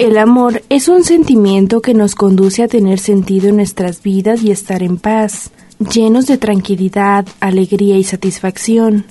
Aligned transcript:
El 0.00 0.16
amor 0.16 0.62
es 0.70 0.88
un 0.88 1.04
sentimiento 1.04 1.82
que 1.82 1.92
nos 1.92 2.14
conduce 2.14 2.62
a 2.62 2.68
tener 2.68 2.98
sentido 2.98 3.50
en 3.50 3.56
nuestras 3.56 4.02
vidas 4.02 4.42
y 4.42 4.50
estar 4.50 4.82
en 4.82 4.96
paz, 4.96 5.50
llenos 5.92 6.26
de 6.26 6.38
tranquilidad, 6.38 7.26
alegría 7.38 7.98
y 7.98 8.04
satisfacción. 8.04 9.04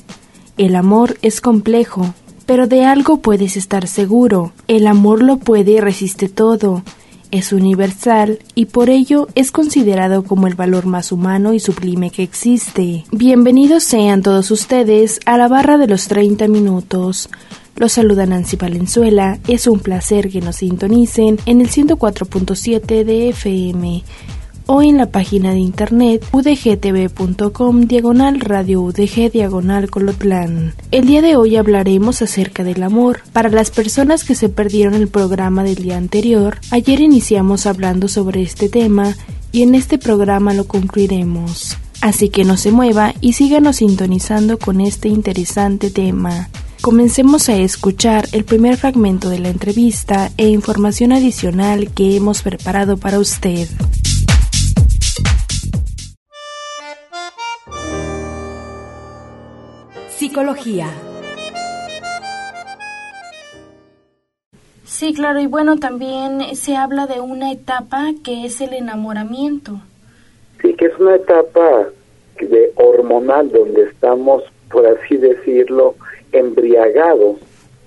El 0.58 0.76
amor 0.76 1.20
es 1.22 1.42
complejo, 1.42 2.16
pero 2.48 2.66
de 2.66 2.86
algo 2.86 3.18
puedes 3.18 3.56
estar 3.56 3.86
seguro. 3.86 4.52
El 4.68 4.88
amor 4.88 5.22
lo 5.22 5.38
puede 5.38 5.74
y 5.74 5.80
resiste 5.80 6.28
todo. 6.28 6.82
Es 7.30 7.54
universal 7.54 8.40
y 8.56 8.66
por 8.66 8.90
ello 8.90 9.28
es 9.36 9.52
considerado 9.52 10.24
como 10.24 10.48
el 10.48 10.56
valor 10.56 10.88
más 10.88 11.12
humano 11.12 11.54
y 11.54 11.60
sublime 11.60 12.10
que 12.10 12.24
existe. 12.24 13.06
Bienvenidos 13.12 13.84
sean 13.84 14.24
todos 14.24 14.50
ustedes 14.50 15.20
a 15.28 15.38
la 15.38 15.48
barra 15.48 15.78
de 15.78 15.86
los 15.86 16.08
30 16.08 16.48
minutos. 16.48 17.30
Los 17.80 17.94
saluda 17.94 18.26
Nancy 18.26 18.58
Valenzuela. 18.58 19.40
Es 19.48 19.66
un 19.66 19.80
placer 19.80 20.30
que 20.30 20.42
nos 20.42 20.58
sintonicen 20.58 21.40
en 21.46 21.62
el 21.62 21.70
104.7 21.70 23.06
de 23.06 23.30
FM 23.30 24.04
o 24.66 24.84
en 24.84 24.98
la 24.98 25.06
página 25.06 25.54
de 25.54 25.60
internet 25.60 26.26
udgtv.com 26.34 27.82
diagonal 27.84 28.42
radio 28.42 28.82
udg 28.82 29.32
diagonal 29.32 29.90
colotlán. 29.90 30.74
El 30.92 31.08
día 31.08 31.22
de 31.22 31.38
hoy 31.38 31.56
hablaremos 31.56 32.22
acerca 32.22 32.66
del 32.66 32.84
amor. 32.84 33.22
Para 33.32 33.48
las 33.50 33.72
personas 33.72 34.26
que 34.26 34.36
se 34.36 34.50
perdieron 34.50 34.94
el 34.94 35.08
programa 35.08 35.64
del 35.64 35.76
día 35.76 35.96
anterior, 35.96 36.58
ayer 36.72 37.00
iniciamos 37.00 37.66
hablando 37.66 38.10
sobre 38.10 38.42
este 38.42 38.68
tema 38.68 39.16
y 39.54 39.64
en 39.64 39.74
este 39.74 39.98
programa 39.98 40.54
lo 40.54 40.68
concluiremos. 40.68 41.78
Así 42.02 42.28
que 42.28 42.44
no 42.44 42.58
se 42.58 42.74
mueva 42.74 43.14
y 43.22 43.34
síganos 43.34 43.78
sintonizando 43.78 44.60
con 44.60 44.82
este 44.82 45.08
interesante 45.08 45.90
tema. 45.90 46.50
Comencemos 46.82 47.50
a 47.50 47.58
escuchar 47.58 48.24
el 48.32 48.46
primer 48.46 48.78
fragmento 48.78 49.30
de 49.30 49.40
la 49.40 49.50
entrevista 49.50 50.30
e 50.38 50.48
información 50.48 51.12
adicional 51.12 51.94
que 51.94 52.16
hemos 52.16 52.42
preparado 52.42 52.96
para 52.96 53.20
usted. 53.20 53.68
Psicología. 60.08 60.88
Sí, 64.86 65.14
claro, 65.14 65.42
y 65.42 65.48
bueno, 65.48 65.78
también 65.80 66.56
se 66.56 66.78
habla 66.78 67.08
de 67.08 67.20
una 67.20 67.52
etapa 67.52 68.12
que 68.24 68.46
es 68.46 68.62
el 68.62 68.74
enamoramiento. 68.74 69.82
Sí, 70.62 70.74
que 70.76 70.86
es 70.86 70.98
una 70.98 71.16
etapa 71.16 71.90
de 72.40 72.72
hormonal 72.76 73.52
donde 73.52 73.84
estamos, 73.84 74.44
por 74.72 74.88
así 74.88 75.18
decirlo, 75.18 75.96
embriagados 76.40 77.38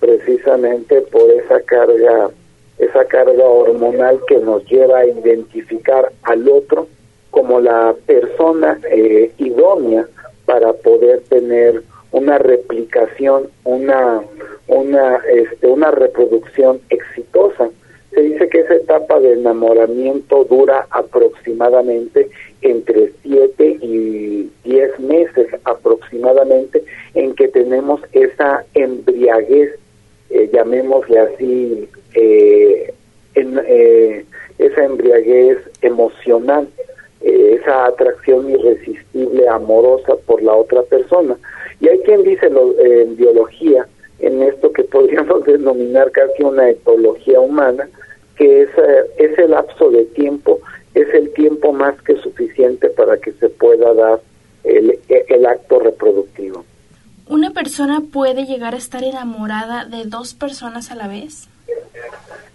precisamente 0.01 1.01
por 1.03 1.31
esa 1.31 1.61
carga, 1.61 2.31
esa 2.79 3.05
carga 3.05 3.45
hormonal 3.45 4.21
que 4.27 4.39
nos 4.39 4.65
lleva 4.67 4.99
a 4.99 5.07
identificar 5.07 6.13
al 6.23 6.49
otro 6.49 6.89
como 7.31 7.61
la 7.61 7.95
persona 8.07 8.79
eh, 8.91 9.33
idónea 9.39 10.07
para 10.45 10.73
poder 10.73 11.23
tener 11.29 11.83
una 12.11 12.39
replicación, 12.39 13.49
una 13.65 14.21
una 14.67 15.17
este, 15.29 15.67
una 15.67 15.91
reproducción 15.91 16.81
exitosa. 16.91 17.71
Se 18.15 18.21
dice 18.21 18.49
que 18.49 18.61
esa 18.61 18.75
etapa 18.75 19.21
de 19.21 19.33
enamoramiento 19.33 20.45
dura 20.45 20.87
aproximadamente 20.91 22.29
entre 22.61 23.11
7 23.23 23.79
y 23.81 24.51
10 24.65 25.01
meses 25.01 25.49
aproximadamente 25.65 26.85
en 27.15 27.35
que 27.35 27.49
tenemos 27.49 28.03
esa 28.13 28.65
embriaguez, 28.75 29.79
eh, 30.29 30.51
llamémosle 30.53 31.19
así, 31.21 31.89
eh, 32.15 32.93
en, 33.35 33.61
eh, 33.67 34.25
esa 34.59 34.85
embriaguez 34.85 35.59
emocional, 35.81 36.69
esa 37.23 37.87
atracción 37.87 38.51
irresistible, 38.51 39.49
amorosa 39.49 40.17
por 40.27 40.43
la 40.43 40.55
otra 40.55 40.83
persona. 40.83 41.37
Y 41.81 41.89
hay 41.89 42.01
quien 42.01 42.25
dice 42.25 42.51
lo, 42.51 42.79
en 42.79 43.17
biología, 43.17 43.87
en 44.23 44.43
esto 44.43 44.73
que 44.73 44.85
podríamos 44.85 45.45
denominar 45.47 46.11
casi 46.11 46.43
una 46.43 46.71
etología 46.71 47.41
humana, 47.41 47.89
que 48.37 48.63
ese, 48.63 48.83
ese 49.19 49.47
lapso 49.49 49.91
de 49.91 50.05
tiempo 50.07 50.61
es 50.95 51.13
el 51.15 51.33
tiempo 51.33 51.73
más 51.73 52.01
que 52.03 52.17
suficiente 52.17 52.89
para 52.91 53.19
que 53.19 53.33
se 53.33 53.49
pueda 53.49 53.93
dar 53.95 54.21
el, 54.65 54.99
el 55.09 55.47
acto 55.47 55.81
reproductivo. 55.81 56.65
¿Una 57.29 57.51
persona 57.51 58.03
puede 58.13 58.45
llegar 58.45 58.75
a 58.75 58.79
estar 58.79 59.05
enamorada 59.05 59.85
de 59.85 60.05
dos 60.05 60.35
personas 60.35 60.91
a 60.91 60.97
la 60.97 61.09
vez? 61.09 61.49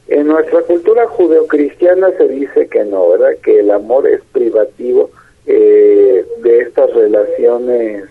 En 0.08 0.28
nuestra 0.28 0.62
cultura 0.62 1.08
judeocristiana 1.08 2.12
se 2.18 2.28
dice 2.28 2.68
que 2.68 2.84
no, 2.86 3.10
¿verdad? 3.10 3.40
Que 3.44 3.60
el 3.60 3.72
amor 3.72 4.08
es 4.08 4.22
privativo 4.32 5.10
eh, 5.46 6.26
de 6.44 6.60
estas 6.60 6.94
relaciones, 6.94 8.06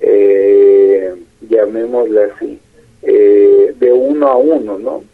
eh, 0.00 1.14
llamémosle 1.48 2.24
así, 2.24 2.60
eh, 3.06 3.74
de 3.78 3.92
uno 3.92 4.28
a 4.28 4.36
uno, 4.36 4.78
¿no? 4.78 5.04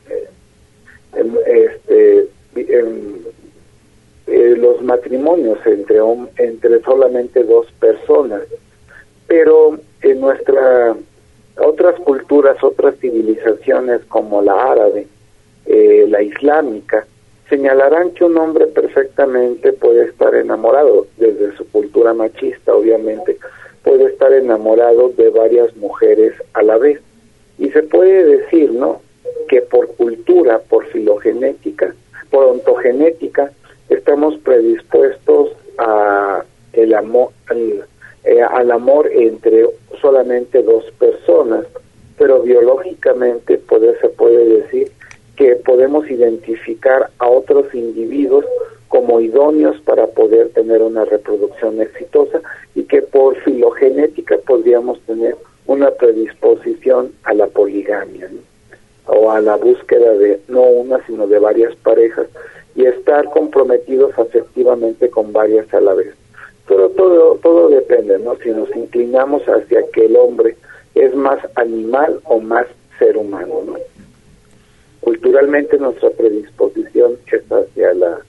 este, 1.47 2.27
los 4.27 4.83
matrimonios 4.83 5.59
entre, 5.67 5.99
entre 6.39 6.81
solamente 6.83 7.45
dos 7.45 7.67
personas. 7.79 8.43
Pero 9.27 9.79
en 10.01 10.21
nuestra 10.21 10.97
otras 11.59 11.99
culturas, 12.01 12.63
otras 12.63 12.97
civilizaciones 12.99 14.01
como 14.07 14.43
la 14.43 14.73
árabe, 14.73 15.07
eh, 15.67 16.07
la 16.09 16.23
islámica, 16.23 17.07
señalarán 17.49 18.13
que 18.13 18.25
un 18.25 18.39
hombre 18.39 18.67
perfectamente 18.67 19.73
puede 19.73 20.07
estar 20.07 20.35
enamorado, 20.35 21.07
desde 21.19 21.55
su 21.57 21.69
cultura 21.71 22.15
machista 22.15 22.75
obviamente, 22.75 23.37
puede 23.85 24.05
estar 24.07 24.33
enamorado 24.33 25.11
de 25.11 25.29
varias 25.29 25.77
mujeres 25.77 26.33
a 26.55 26.63
la 26.63 26.79
vez. 26.79 27.01
Y 27.63 27.71
se 27.71 27.85
puede 27.85 28.25
decir, 28.25 28.73
¿no?, 28.73 29.01
que 29.49 29.63
por 29.63 29.87
cultura, 29.95 30.59
por 30.59 30.85
filogenética, 30.87 31.95
por 32.29 32.47
ontogenética, 32.47 33.53
estamos 33.89 34.37
predispuestos 34.39 35.53
a 35.79 36.45
amor, 36.99 37.29
al, 37.49 37.85
eh, 38.25 38.43
al 38.43 38.73
amor 38.73 39.09
entre 39.13 39.67
solamente 40.01 40.61
dos 40.65 40.85
personas, 40.99 41.65
pero 42.19 42.43
biológicamente 42.43 43.59
puede, 43.59 43.97
se 44.01 44.09
puede 44.09 44.45
decir 44.63 44.91
que 45.37 45.55
podemos 45.55 46.11
identificar 46.11 47.11
a 47.19 47.29
otros 47.29 47.73
individuos 47.75 48.45
como 48.89 49.21
idóneos 49.21 49.81
para 49.83 50.09
poder 50.09 50.49
tener 50.49 50.83
una 50.83 51.05
reproducción 51.05 51.81
exitosa 51.81 52.41
y 52.75 52.83
que 52.83 53.03
por 53.03 53.37
filogenética 53.37 54.37
podríamos 54.45 55.01
tener 55.03 55.37
una 55.67 55.91
predisposición 55.91 57.13
a 57.25 57.35
la 57.35 57.47
poligamia 57.47 58.29
¿no? 58.29 58.41
o 59.07 59.31
a 59.31 59.32
la 59.45 59.57
búsqueda 59.57 60.13
de 60.15 60.41
no 60.49 60.63
una 60.63 61.05
sino 61.07 61.27
de 61.27 61.39
varias 61.39 61.75
parejas 61.77 62.27
y 62.75 62.87
estar 62.87 63.25
comprometidos 63.31 64.19
afectivamente 64.19 65.11
con 65.11 65.33
varias 65.33 65.73
a 65.75 65.81
la 65.81 65.95
vez. 65.95 66.15
Pero 66.67 66.89
todo 66.91 67.37
todo 67.43 67.69
depende, 67.69 68.19
¿no? 68.19 68.37
Si 68.37 68.51
nos 68.51 68.75
inclinamos 68.75 69.43
hacia 69.45 69.83
que 69.93 70.07
el 70.07 70.17
hombre 70.17 70.57
es 70.95 71.15
más 71.15 71.39
animal 71.57 72.21
o 72.25 72.41
más 72.41 72.67
ser 72.99 73.17
humano, 73.17 73.63
¿no? 73.67 73.77
Culturalmente 75.01 75.79
nuestra 75.79 76.11
predisposición 76.11 77.17
es 77.27 77.43
hacia 77.51 77.95
la 77.95 78.21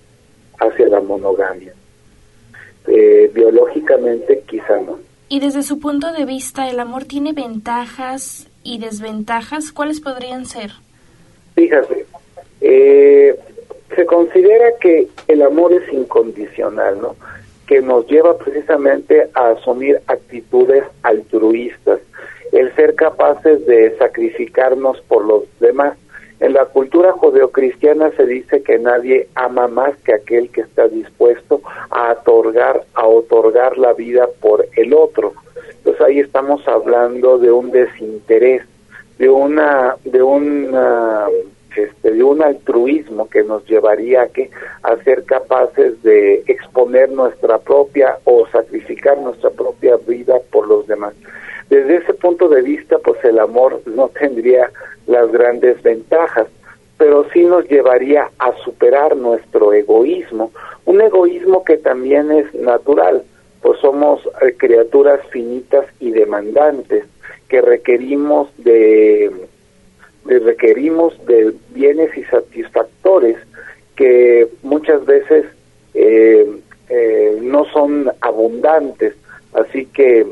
hacia 0.60 0.88
la 0.88 1.02
monogamia. 1.02 1.74
Eh, 2.88 3.32
biológicamente 3.34 4.44
quizá 4.48 4.80
no. 4.82 5.00
Y 5.30 5.40
desde 5.40 5.64
su 5.64 5.80
punto 5.80 6.12
de 6.12 6.26
vista, 6.26 6.70
¿el 6.70 6.80
amor 6.80 7.06
tiene 7.06 7.34
ventajas 7.34 8.48
y 8.64 8.80
desventajas? 8.80 9.72
¿Cuáles 9.72 10.00
podrían 10.00 10.46
ser? 10.46 10.72
Fíjate, 11.56 12.06
eh, 12.62 13.36
se 13.96 14.06
considera 14.06 14.78
que 14.80 15.08
el 15.28 15.42
amor 15.42 15.74
es 15.74 15.92
incondicional, 15.94 17.00
¿no? 17.02 17.16
Que 17.68 17.82
nos 17.82 18.08
lleva 18.08 18.38
precisamente 18.38 19.30
a 19.34 19.50
asumir 19.50 20.00
actitudes 20.08 20.84
altruistas, 21.04 22.00
el 22.52 22.74
ser 22.76 22.96
capaces 22.96 23.66
de 23.66 23.96
sacrificarnos 23.98 25.02
por 25.02 25.26
los 25.26 25.44
demás. 25.60 25.98
En 26.40 26.54
la 26.54 26.66
cultura 26.66 27.12
judeocristiana 27.14 28.12
se 28.12 28.26
dice 28.26 28.64
que 28.64 28.78
nadie 28.78 29.28
ama 29.36 29.68
más 29.68 29.96
que 30.04 30.14
aquel 30.14 30.50
que 30.50 30.62
está 30.62 30.88
dispuesto 30.88 31.62
a 31.90 32.12
otorgar, 32.12 32.84
a 32.96 33.08
otorgar 33.08 33.78
la 33.78 33.94
vida 33.94 34.28
por 34.42 34.68
el 34.76 34.94
otro. 34.94 35.34
Entonces 35.78 36.02
ahí 36.02 36.20
estamos 36.20 36.68
hablando 36.68 37.38
de 37.38 37.52
un 37.52 37.72
desinterés, 37.72 38.64
de 39.18 39.30
una, 39.30 39.96
de 40.04 40.22
una 40.22 41.28
este, 41.76 42.12
de 42.12 42.24
un 42.24 42.44
altruismo 42.44 43.28
que 43.28 43.44
nos 43.44 43.66
llevaría 43.66 44.24
a, 44.24 44.28
que, 44.28 44.52
a 44.84 44.96
ser 44.98 45.24
capaces 45.24 46.02
de 46.04 46.44
exponer 46.46 47.10
nuestra 47.10 47.58
propia 47.58 48.18
o 48.26 48.46
sacrificar 48.48 49.18
nuestra 49.18 49.50
propia 49.50 49.98
vida 50.08 50.36
por 50.52 50.68
los 50.68 50.86
demás. 50.86 51.16
Desde 51.70 51.96
ese 51.96 52.14
punto 52.14 52.48
de 52.48 52.62
vista, 52.62 53.00
pues 53.00 53.24
el 53.26 53.40
amor 53.40 53.82
no 53.88 54.10
tendría 54.10 54.70
las 55.08 55.32
grandes 55.32 55.82
ventajas, 55.82 56.48
pero 57.00 57.26
sí 57.34 57.44
nos 57.44 57.68
llevaría 57.68 58.30
a 58.38 58.54
superar 58.64 59.16
nuestro 59.16 59.74
egoísmo, 59.74 60.52
un 60.86 61.02
egoísmo 61.02 61.64
que 61.64 61.78
también 61.78 62.32
es 62.32 62.54
natural, 62.54 63.24
pues 63.64 63.80
somos 63.80 64.22
eh, 64.42 64.54
criaturas 64.58 65.22
finitas 65.32 65.86
y 66.00 66.12
demandantes 66.12 67.06
que 67.50 67.62
requerimos 67.62 68.50
de 68.58 69.32
requerimos 70.26 71.14
de 71.26 71.54
bienes 71.72 72.18
y 72.18 72.24
satisfactores 72.24 73.38
que 73.96 74.48
muchas 74.62 75.06
veces 75.06 75.46
eh, 75.94 76.48
eh, 76.90 77.38
no 77.42 77.66
son 77.66 78.12
abundantes, 78.22 79.16
así 79.54 79.86
que 79.88 80.26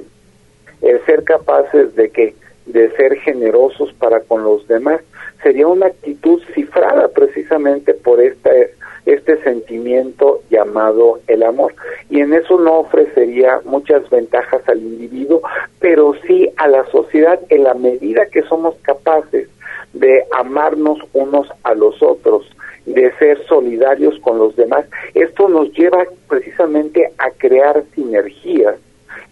el 0.81 1.05
ser 1.05 1.23
capaces 1.23 1.93
de 1.95 2.09
que 2.09 2.35
de 2.65 2.89
ser 2.91 3.17
generosos 3.19 3.91
para 3.93 4.21
con 4.21 4.43
los 4.43 4.67
demás 4.67 5.01
sería 5.43 5.67
una 5.67 5.87
actitud 5.87 6.41
cifrada 6.53 7.07
precisamente 7.09 7.93
por 7.93 8.21
este 8.21 8.75
este 9.05 9.41
sentimiento 9.43 10.41
llamado 10.49 11.19
el 11.27 11.43
amor. 11.43 11.73
Y 12.09 12.19
en 12.19 12.33
eso 12.33 12.59
no 12.59 12.79
ofrecería 12.79 13.59
muchas 13.65 14.07
ventajas 14.09 14.61
al 14.67 14.79
individuo, 14.79 15.41
pero 15.81 16.13
sí 16.25 16.47
a 16.57 16.67
la 16.67 16.85
sociedad 16.85 17.39
en 17.49 17.63
la 17.63 17.73
medida 17.73 18.27
que 18.27 18.43
somos 18.43 18.75
capaces 18.83 19.49
de 19.93 20.23
amarnos 20.31 20.99
unos 21.11 21.49
a 21.63 21.73
los 21.73 22.01
otros, 22.01 22.45
de 22.85 23.11
ser 23.17 23.43
solidarios 23.47 24.17
con 24.19 24.37
los 24.37 24.55
demás. 24.55 24.85
Esto 25.13 25.49
nos 25.49 25.73
lleva 25.73 26.05
precisamente 26.29 27.11
a 27.17 27.31
crear 27.31 27.83
sinergias, 27.93 28.75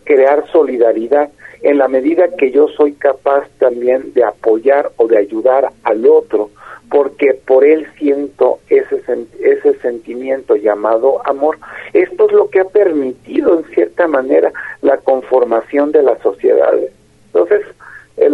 crear 0.03 0.45
solidaridad 0.51 1.29
en 1.61 1.77
la 1.77 1.87
medida 1.87 2.35
que 2.35 2.51
yo 2.51 2.67
soy 2.69 2.93
capaz 2.93 3.47
también 3.59 4.13
de 4.13 4.23
apoyar 4.23 4.91
o 4.97 5.07
de 5.07 5.17
ayudar 5.17 5.69
al 5.83 6.05
otro, 6.07 6.49
porque 6.89 7.33
por 7.45 7.63
él 7.63 7.85
siento 7.97 8.59
ese, 8.69 9.01
ese 9.41 9.73
sentimiento 9.79 10.55
llamado 10.55 11.21
amor. 11.27 11.57
Esto 11.93 12.27
es 12.27 12.31
lo 12.31 12.49
que 12.49 12.61
ha 12.61 12.65
permitido 12.65 13.59
en 13.59 13.65
cierta 13.65 14.07
manera 14.07 14.51
la 14.81 14.97
conformación 14.97 15.91
de 15.91 16.03
las 16.03 16.19
sociedades. 16.21 16.38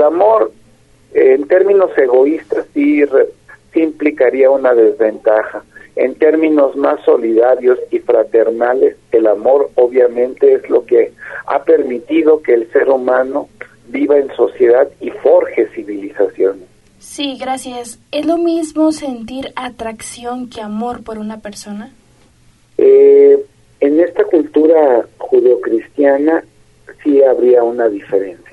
Amor 0.06 0.52
en 1.13 1.48
términos 1.48 1.92
egoístas 1.98 2.66
sí, 2.74 3.02
implicaría 3.74 4.50
una 4.50 4.74
desventaja. 4.74 5.63
En 5.96 6.16
términos 6.16 6.75
más 6.75 7.00
solidarios 7.06 7.80
y 7.90 8.00
fraternales, 8.00 8.98
el 9.12 9.28
amor 9.28 9.69
obviamente 9.75 10.54
es 10.54 10.69
lo 10.69 10.86
que 10.86 11.13
ha 11.46 11.63
permitido 11.63 12.42
que 12.42 12.54
el 12.54 12.69
ser 12.72 12.90
humano 12.90 13.48
viva 13.88 14.18
en 14.18 14.30
sociedad 14.36 14.90
y 15.00 15.10
forje 15.12 15.68
civilización. 15.68 16.63
Sí, 17.00 17.38
gracias. 17.40 18.00
¿Es 18.12 18.25
lo 18.25 18.38
mismo 18.38 18.92
sentir 18.92 19.54
atracción 19.56 20.50
que 20.50 20.62
amor 20.62 21.04
por 21.04 21.18
una 21.18 21.40
persona? 21.40 21.94
Eh, 22.78 23.42
en 23.80 24.00
esta 24.01 24.25
cultura 24.25 25.06
judeocristiana 25.18 26.44
sí 27.04 27.24
habría 27.24 27.63
una 27.63 27.88
diferencia 27.88 28.45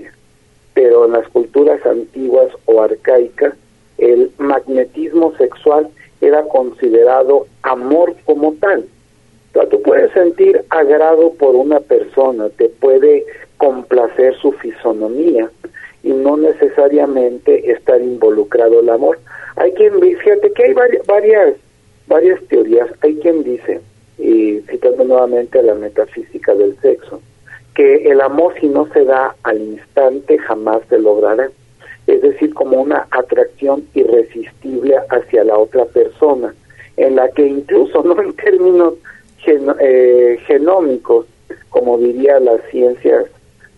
pero 0.83 1.05
en 1.05 1.13
las 1.13 1.29
culturas 1.29 1.85
antiguas 1.87 2.49
o 2.65 2.83
arcaicas 2.83 3.55
el 3.99 4.33
magnetismo 4.39 5.33
sexual 5.37 5.89
era 6.21 6.43
considerado 6.43 7.47
amor 7.63 8.17
como 8.25 8.55
tal. 8.55 8.85
O 9.55 9.67
tú 9.69 9.81
puedes 9.83 10.11
sentir 10.11 10.65
agrado 10.71 11.35
por 11.35 11.55
una 11.55 11.79
persona, 11.79 12.49
te 12.49 12.69
puede 12.69 13.25
complacer 13.59 14.35
su 14.39 14.51
fisonomía 14.51 15.49
y 16.03 16.11
no 16.11 16.37
necesariamente 16.37 17.71
estar 17.71 18.03
involucrado 18.03 18.81
el 18.81 18.89
amor. 18.89 19.21
Hay 19.55 19.71
quien 19.75 20.01
fíjate 20.01 20.53
que 20.53 20.65
hay 20.65 20.73
varias, 21.07 21.55
varias, 22.09 22.43
teorías, 22.49 22.89
hay 23.03 23.15
quien 23.19 23.45
dice, 23.45 23.81
y 24.19 24.59
citando 24.69 25.05
nuevamente 25.05 25.63
la 25.63 25.77
metafísica 25.77 26.57
del 26.57 26.77
sexo, 26.81 27.21
que 27.75 28.11
el 28.11 28.21
amor 28.21 28.55
si 28.61 28.69
no 28.69 28.87
se 28.93 29.05
da 29.05 29.35
al 29.43 29.61
instante 29.61 30.39
jamás 30.39 30.83
se 30.89 30.99
logrará. 30.99 31.51
Es 32.07 32.21
decir, 32.21 32.53
como 32.53 32.81
una 32.81 33.07
atracción 33.11 33.85
irresistible 33.95 34.97
hacia 35.09 35.45
la 35.45 35.57
otra 35.57 35.85
persona, 35.87 36.55
en 36.97 37.17
la 37.17 37.29
que 37.29 37.47
incluso 37.47 38.03
no 38.05 38.21
en 38.21 38.33
términos 38.35 38.95
eh, 39.47 40.39
genómicos, 40.47 41.27
como 41.71 41.99
diría 41.99 42.39
las 42.41 42.61
ciencias, 42.71 43.27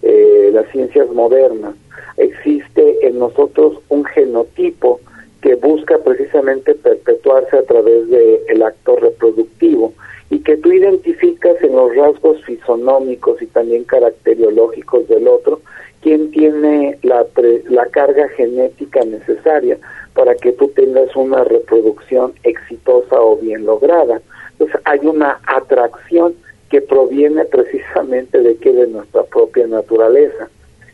eh, 0.03 0.51
las 0.53 0.69
ciencias 0.71 1.09
modernas, 1.11 1.75
existe 2.17 3.07
en 3.07 3.19
nosotros 3.19 3.79
un 3.89 4.05
genotipo 4.05 5.01
que 5.41 5.55
busca 5.57 5.99
precisamente 5.99 6.75
perpetuarse 6.75 7.59
a 7.59 7.63
través 7.63 8.09
del 8.09 8.41
el 8.49 8.63
acto 8.63 8.97
reproductivo 8.97 9.93
y 10.31 10.41
que 10.41 10.57
tú 10.57 10.73
identificas 10.73 11.63
en 11.63 11.77
los 11.77 11.95
rasgos 11.95 12.43
fisonómicos 12.45 13.41
y 13.43 13.47
también 13.47 13.85
caracteriológicos 13.85 15.07
del 15.09 15.29
otro 15.29 15.61
quién 16.05 16.31
tiene 16.31 16.99
la, 17.03 17.25
la 17.69 17.87
carga 17.87 18.29
genética 18.29 19.05
necesaria 19.05 19.79
para 20.13 20.35
que 20.35 20.53
tú 20.53 20.69
tengas 20.69 21.15
una 21.17 21.45
reproducción 21.45 22.35
exitosa 22.43 23.21
o 23.21 23.37
bien 23.39 23.65
lograda. 23.65 24.21
Entonces 24.53 24.81
hay 24.85 25.01
una 25.07 25.41
atracción 25.47 26.35
que 26.69 26.83
proviene 26.83 27.45
precisamente 27.47 28.39
de 28.39 28.57
que 28.57 28.73
de 28.73 28.87
nuestra 28.87 29.23
propia 29.25 29.67
naturaleza. 29.67 30.49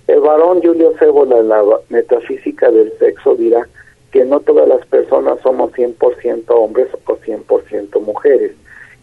El 0.07 0.21
varón 0.21 0.63
Julio 0.63 0.93
Cébola 0.99 1.39
en 1.39 1.49
la 1.49 1.63
metafísica 1.89 2.71
del 2.71 2.93
sexo 2.99 3.35
dirá 3.35 3.67
que 4.13 4.25
no 4.25 4.41
todas 4.41 4.69
las 4.69 4.85
personas 4.87 5.41
somos 5.41 5.73
100% 5.73 6.45
hombres 6.49 6.89
o 7.05 7.17
100% 7.17 8.01
mujeres 8.01 8.53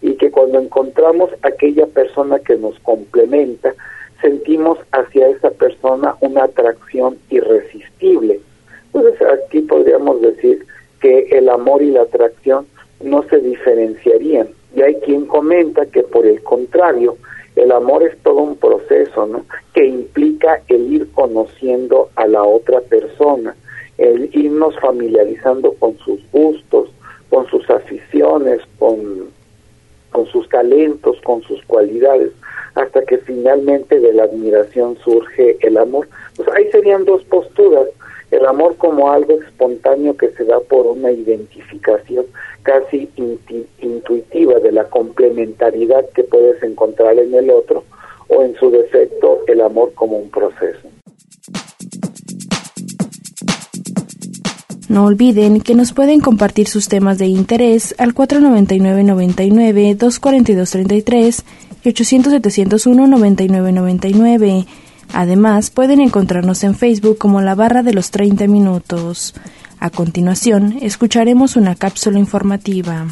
y 0.08 0.16
que 0.16 0.32
cuando 0.32 0.60
encontramos 0.60 1.32
aquella 1.42 1.86
persona 1.86 2.40
que 2.40 2.56
nos 2.56 2.80
complementa, 2.80 3.74
sentimos 4.22 4.80
hacia 4.94 5.28
esa 5.28 5.52
persona 5.52 6.16
una 6.22 6.46
atracción 6.46 7.18
irresistible. 7.30 8.40
Entonces 8.86 9.22
aquí 9.22 9.60
podríamos 9.62 10.22
decir 10.22 10.66
que 11.02 11.28
el 11.32 11.50
amor 11.50 11.82
y 11.82 11.92
la 11.92 12.04
atracción 12.04 12.66
no 13.04 13.24
se 13.24 13.40
diferenciarían. 13.40 14.48
Y 14.74 14.82
hay 14.82 14.96
quien 14.96 15.26
comenta 15.26 15.86
que 15.86 16.04
por 16.04 16.26
el 16.26 16.42
contrario, 16.42 17.18
el 17.58 17.72
amor 17.74 18.04
es 18.04 18.18
todo 18.20 18.38
un 18.38 18.56
proceso, 18.56 19.26
¿no? 19.26 19.44
Que 19.74 19.86
implica 19.86 20.62
el 20.70 20.94
ir 20.94 21.12
conociendo 21.12 22.10
a 22.16 22.28
la 22.28 22.44
otra 22.44 22.80
persona, 22.80 23.58
el 23.98 24.30
irnos 24.32 24.80
familiarizando 24.80 25.74
con 25.74 25.98
sus 25.98 26.22
gustos, 26.32 26.90
con 27.30 27.46
sus 27.48 27.70
aficiones, 27.70 28.62
con 28.80 29.36
con 30.18 30.26
sus 30.26 30.50
talentos, 30.50 31.22
con 31.22 31.44
sus 31.44 31.62
cualidades, 31.66 32.32
hasta 32.74 33.04
que 33.04 33.20
finalmente 33.20 34.00
de 34.00 34.14
la 34.14 34.24
admiración 34.24 34.98
surge 35.06 35.58
el 35.62 35.78
amor. 35.78 36.08
Pues 36.36 36.50
ahí 36.56 36.68
serían 36.72 37.06
dos 37.06 37.24
posturas, 37.26 37.88
el 38.32 38.44
amor 38.48 38.76
como 38.78 39.12
algo 39.12 39.40
espontáneo 39.40 40.18
que 40.18 40.30
se 40.30 40.44
da 40.46 40.60
por 40.60 40.88
una 40.88 41.12
identificación 41.12 42.26
casi 42.64 43.08
intuitiva 43.80 44.60
de 44.60 44.72
la 44.72 44.86
complementariedad 44.86 46.10
que 46.16 46.24
puedes 46.24 46.64
encontrar 46.64 47.20
en 47.20 47.36
el 47.36 47.52
otro, 47.52 47.84
o 48.30 48.42
en 48.42 48.56
su 48.56 48.72
defecto 48.72 49.42
el 49.46 49.62
amor 49.62 49.94
como 49.94 50.18
un 50.18 50.32
proceso. 50.32 50.90
No 54.90 55.04
olviden 55.04 55.60
que 55.60 55.76
nos 55.76 55.92
pueden 55.92 56.22
compartir 56.22 56.68
sus 56.68 56.88
temas 56.88 57.18
de 57.18 57.28
interés 57.28 57.94
al 57.98 58.14
499-99, 58.14 59.98
242-33 59.98 61.44
y 61.84 61.90
800-701-9999. 61.90 64.66
Además, 65.14 65.70
pueden 65.72 66.00
encontrarnos 66.00 66.64
en 66.64 66.76
Facebook 66.76 67.18
como 67.18 67.42
la 67.42 67.56
barra 67.56 67.84
de 67.84 67.94
los 67.94 68.12
30 68.12 68.48
minutos. 68.48 69.34
A 69.80 69.90
continuación, 69.90 70.78
escucharemos 70.82 71.56
una 71.56 71.74
cápsula 71.76 72.20
informativa. 72.20 73.08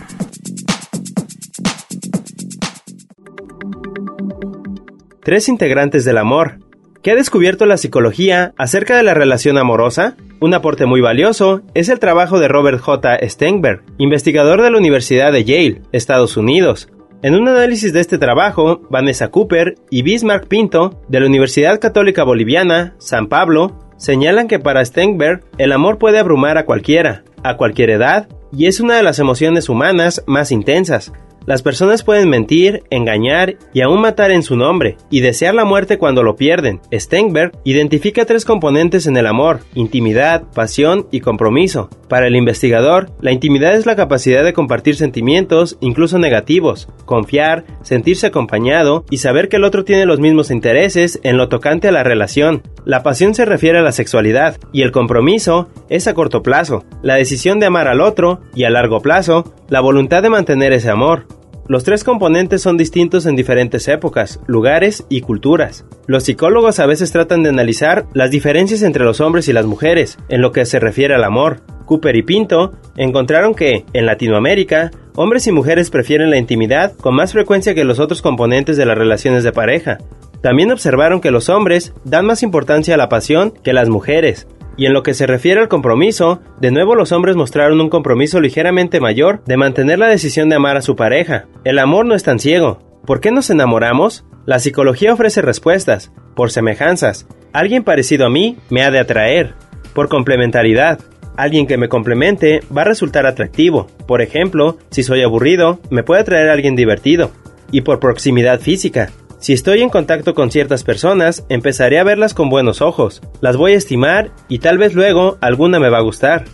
Tres 5.23 5.49
integrantes 5.49 6.05
del 6.05 6.19
amor. 6.19 6.59
¿Qué 7.05 7.11
ha 7.11 7.15
descubierto 7.15 7.67
la 7.67 7.77
psicología 7.77 8.55
acerca 8.57 8.97
de 8.97 9.03
la 9.03 9.13
relación 9.13 9.59
amorosa? 9.59 10.17
Un 10.39 10.55
aporte 10.55 10.87
muy 10.87 11.01
valioso 11.01 11.61
es 11.75 11.89
el 11.89 11.99
trabajo 11.99 12.39
de 12.39 12.47
Robert 12.47 12.79
J. 12.79 13.19
Stengberg, 13.29 13.83
investigador 13.99 14.63
de 14.63 14.71
la 14.71 14.79
Universidad 14.79 15.31
de 15.31 15.43
Yale, 15.43 15.83
Estados 15.91 16.35
Unidos. 16.35 16.89
En 17.21 17.35
un 17.35 17.47
análisis 17.47 17.93
de 17.93 17.99
este 17.99 18.17
trabajo, 18.17 18.81
Vanessa 18.89 19.27
Cooper 19.29 19.75
y 19.91 20.01
Bismarck 20.01 20.47
Pinto, 20.47 20.99
de 21.07 21.19
la 21.19 21.27
Universidad 21.27 21.79
Católica 21.79 22.23
Boliviana, 22.23 22.95
San 22.97 23.27
Pablo, 23.27 23.77
señalan 23.97 24.47
que 24.47 24.57
para 24.57 24.83
Stengberg 24.83 25.41
el 25.59 25.73
amor 25.73 25.99
puede 25.99 26.17
abrumar 26.17 26.57
a 26.57 26.65
cualquiera, 26.65 27.23
a 27.43 27.55
cualquier 27.55 27.91
edad, 27.91 28.27
y 28.51 28.65
es 28.65 28.79
una 28.79 28.95
de 28.95 29.03
las 29.03 29.19
emociones 29.19 29.69
humanas 29.69 30.23
más 30.25 30.51
intensas, 30.51 31.13
las 31.45 31.61
personas 31.61 32.03
pueden 32.03 32.29
mentir, 32.29 32.83
engañar 32.89 33.57
y 33.73 33.81
aún 33.81 34.01
matar 34.01 34.31
en 34.31 34.43
su 34.43 34.55
nombre, 34.55 34.97
y 35.09 35.21
desear 35.21 35.53
la 35.53 35.65
muerte 35.65 35.97
cuando 35.97 36.23
lo 36.23 36.35
pierden. 36.35 36.81
Stengberg 36.91 37.51
identifica 37.63 38.25
tres 38.25 38.45
componentes 38.45 39.07
en 39.07 39.17
el 39.17 39.27
amor, 39.27 39.59
intimidad, 39.73 40.43
pasión 40.53 41.07
y 41.11 41.19
compromiso. 41.19 41.89
Para 42.07 42.27
el 42.27 42.35
investigador, 42.35 43.11
la 43.21 43.31
intimidad 43.31 43.75
es 43.75 43.85
la 43.85 43.95
capacidad 43.95 44.43
de 44.43 44.53
compartir 44.53 44.95
sentimientos, 44.95 45.77
incluso 45.81 46.19
negativos, 46.19 46.87
confiar, 47.05 47.65
sentirse 47.81 48.27
acompañado 48.27 49.05
y 49.09 49.17
saber 49.17 49.49
que 49.49 49.57
el 49.57 49.63
otro 49.63 49.83
tiene 49.83 50.05
los 50.05 50.19
mismos 50.19 50.51
intereses 50.51 51.19
en 51.23 51.37
lo 51.37 51.49
tocante 51.49 51.87
a 51.87 51.91
la 51.91 52.03
relación. 52.03 52.63
La 52.85 53.03
pasión 53.03 53.33
se 53.33 53.45
refiere 53.45 53.79
a 53.79 53.83
la 53.83 53.91
sexualidad, 53.91 54.57
y 54.71 54.83
el 54.83 54.91
compromiso 54.91 55.69
es 55.89 56.07
a 56.07 56.13
corto 56.13 56.43
plazo, 56.43 56.83
la 57.01 57.15
decisión 57.15 57.59
de 57.59 57.65
amar 57.65 57.87
al 57.87 58.01
otro, 58.01 58.41
y 58.53 58.63
a 58.63 58.69
largo 58.69 59.01
plazo, 59.01 59.53
la 59.69 59.81
voluntad 59.81 60.21
de 60.21 60.29
mantener 60.29 60.73
ese 60.73 60.91
amor. 60.91 61.25
Los 61.67 61.83
tres 61.83 62.03
componentes 62.03 62.61
son 62.61 62.77
distintos 62.77 63.25
en 63.25 63.35
diferentes 63.35 63.87
épocas, 63.87 64.39
lugares 64.45 65.03
y 65.09 65.21
culturas. 65.21 65.83
Los 66.05 66.23
psicólogos 66.23 66.79
a 66.79 66.85
veces 66.85 67.11
tratan 67.11 67.41
de 67.41 67.49
analizar 67.49 68.05
las 68.13 68.29
diferencias 68.29 68.83
entre 68.83 69.03
los 69.03 69.19
hombres 69.19 69.47
y 69.47 69.53
las 69.53 69.65
mujeres 69.65 70.19
en 70.29 70.41
lo 70.41 70.51
que 70.51 70.67
se 70.67 70.79
refiere 70.79 71.15
al 71.15 71.23
amor. 71.23 71.61
Cooper 71.87 72.15
y 72.15 72.21
Pinto 72.21 72.73
encontraron 72.97 73.55
que, 73.55 73.83
en 73.93 74.05
Latinoamérica, 74.05 74.91
hombres 75.15 75.47
y 75.47 75.51
mujeres 75.51 75.89
prefieren 75.89 76.29
la 76.29 76.37
intimidad 76.37 76.93
con 76.97 77.15
más 77.15 77.33
frecuencia 77.33 77.73
que 77.73 77.83
los 77.83 77.99
otros 77.99 78.21
componentes 78.21 78.77
de 78.77 78.85
las 78.85 78.97
relaciones 78.97 79.43
de 79.43 79.51
pareja. 79.51 79.97
También 80.41 80.71
observaron 80.71 81.21
que 81.21 81.31
los 81.31 81.49
hombres 81.49 81.93
dan 82.03 82.27
más 82.27 82.43
importancia 82.43 82.93
a 82.93 82.97
la 82.97 83.09
pasión 83.09 83.51
que 83.63 83.73
las 83.73 83.89
mujeres, 83.89 84.45
y 84.77 84.85
en 84.85 84.93
lo 84.93 85.03
que 85.03 85.13
se 85.13 85.27
refiere 85.27 85.61
al 85.61 85.67
compromiso, 85.67 86.41
de 86.59 86.71
nuevo 86.71 86.95
los 86.95 87.11
hombres 87.11 87.35
mostraron 87.35 87.79
un 87.81 87.89
compromiso 87.89 88.39
ligeramente 88.39 88.99
mayor 88.99 89.43
de 89.45 89.57
mantener 89.57 89.99
la 89.99 90.07
decisión 90.07 90.49
de 90.49 90.55
amar 90.55 90.77
a 90.77 90.81
su 90.81 90.95
pareja. 90.95 91.45
El 91.63 91.79
amor 91.79 92.05
no 92.05 92.15
es 92.15 92.23
tan 92.23 92.39
ciego. 92.39 92.79
¿Por 93.05 93.21
qué 93.21 93.31
nos 93.31 93.49
enamoramos? 93.49 94.25
La 94.45 94.59
psicología 94.59 95.13
ofrece 95.13 95.41
respuestas, 95.41 96.11
por 96.35 96.51
semejanzas. 96.51 97.27
Alguien 97.53 97.83
parecido 97.83 98.25
a 98.25 98.29
mí 98.29 98.57
me 98.69 98.83
ha 98.83 98.91
de 98.91 98.99
atraer. 98.99 99.53
Por 99.93 100.09
complementariedad. 100.09 100.99
Alguien 101.37 101.67
que 101.67 101.77
me 101.77 101.89
complemente 101.89 102.61
va 102.75 102.81
a 102.81 102.85
resultar 102.85 103.25
atractivo. 103.25 103.87
Por 104.07 104.21
ejemplo, 104.21 104.77
si 104.89 105.03
soy 105.03 105.21
aburrido, 105.23 105.79
me 105.89 106.03
puede 106.03 106.21
atraer 106.21 106.49
a 106.49 106.53
alguien 106.53 106.75
divertido. 106.75 107.31
Y 107.71 107.81
por 107.81 107.99
proximidad 107.99 108.59
física. 108.59 109.09
Si 109.45 109.53
estoy 109.53 109.83
en 109.83 109.91
contacto 109.91 110.33
con 110.33 110.49
ciertas 110.49 110.83
personas, 110.83 111.45
empezaré 111.49 111.99
a 111.99 112.03
verlas 112.03 112.33
con 112.33 112.49
buenos 112.49 112.81
ojos, 112.81 113.21
las 113.41 113.57
voy 113.57 113.73
a 113.73 113.77
estimar 113.77 114.31
y 114.49 114.57
tal 114.57 114.79
vez 114.79 114.95
luego 114.95 115.37
alguna 115.39 115.79
me 115.79 115.89
va 115.89 115.99
a 115.99 116.01
gustar. 116.01 116.45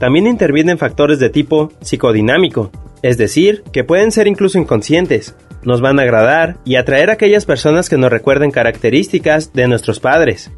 También 0.00 0.26
intervienen 0.26 0.76
factores 0.76 1.20
de 1.20 1.30
tipo 1.30 1.70
psicodinámico, 1.80 2.72
es 3.02 3.18
decir, 3.18 3.62
que 3.72 3.84
pueden 3.84 4.10
ser 4.10 4.26
incluso 4.26 4.58
inconscientes. 4.58 5.36
Nos 5.62 5.80
van 5.80 6.00
a 6.00 6.02
agradar 6.02 6.56
y 6.64 6.74
atraer 6.74 7.10
a 7.10 7.12
aquellas 7.12 7.44
personas 7.44 7.88
que 7.88 7.98
nos 7.98 8.10
recuerden 8.10 8.50
características 8.50 9.52
de 9.52 9.68
nuestros 9.68 10.00
padres. 10.00 10.50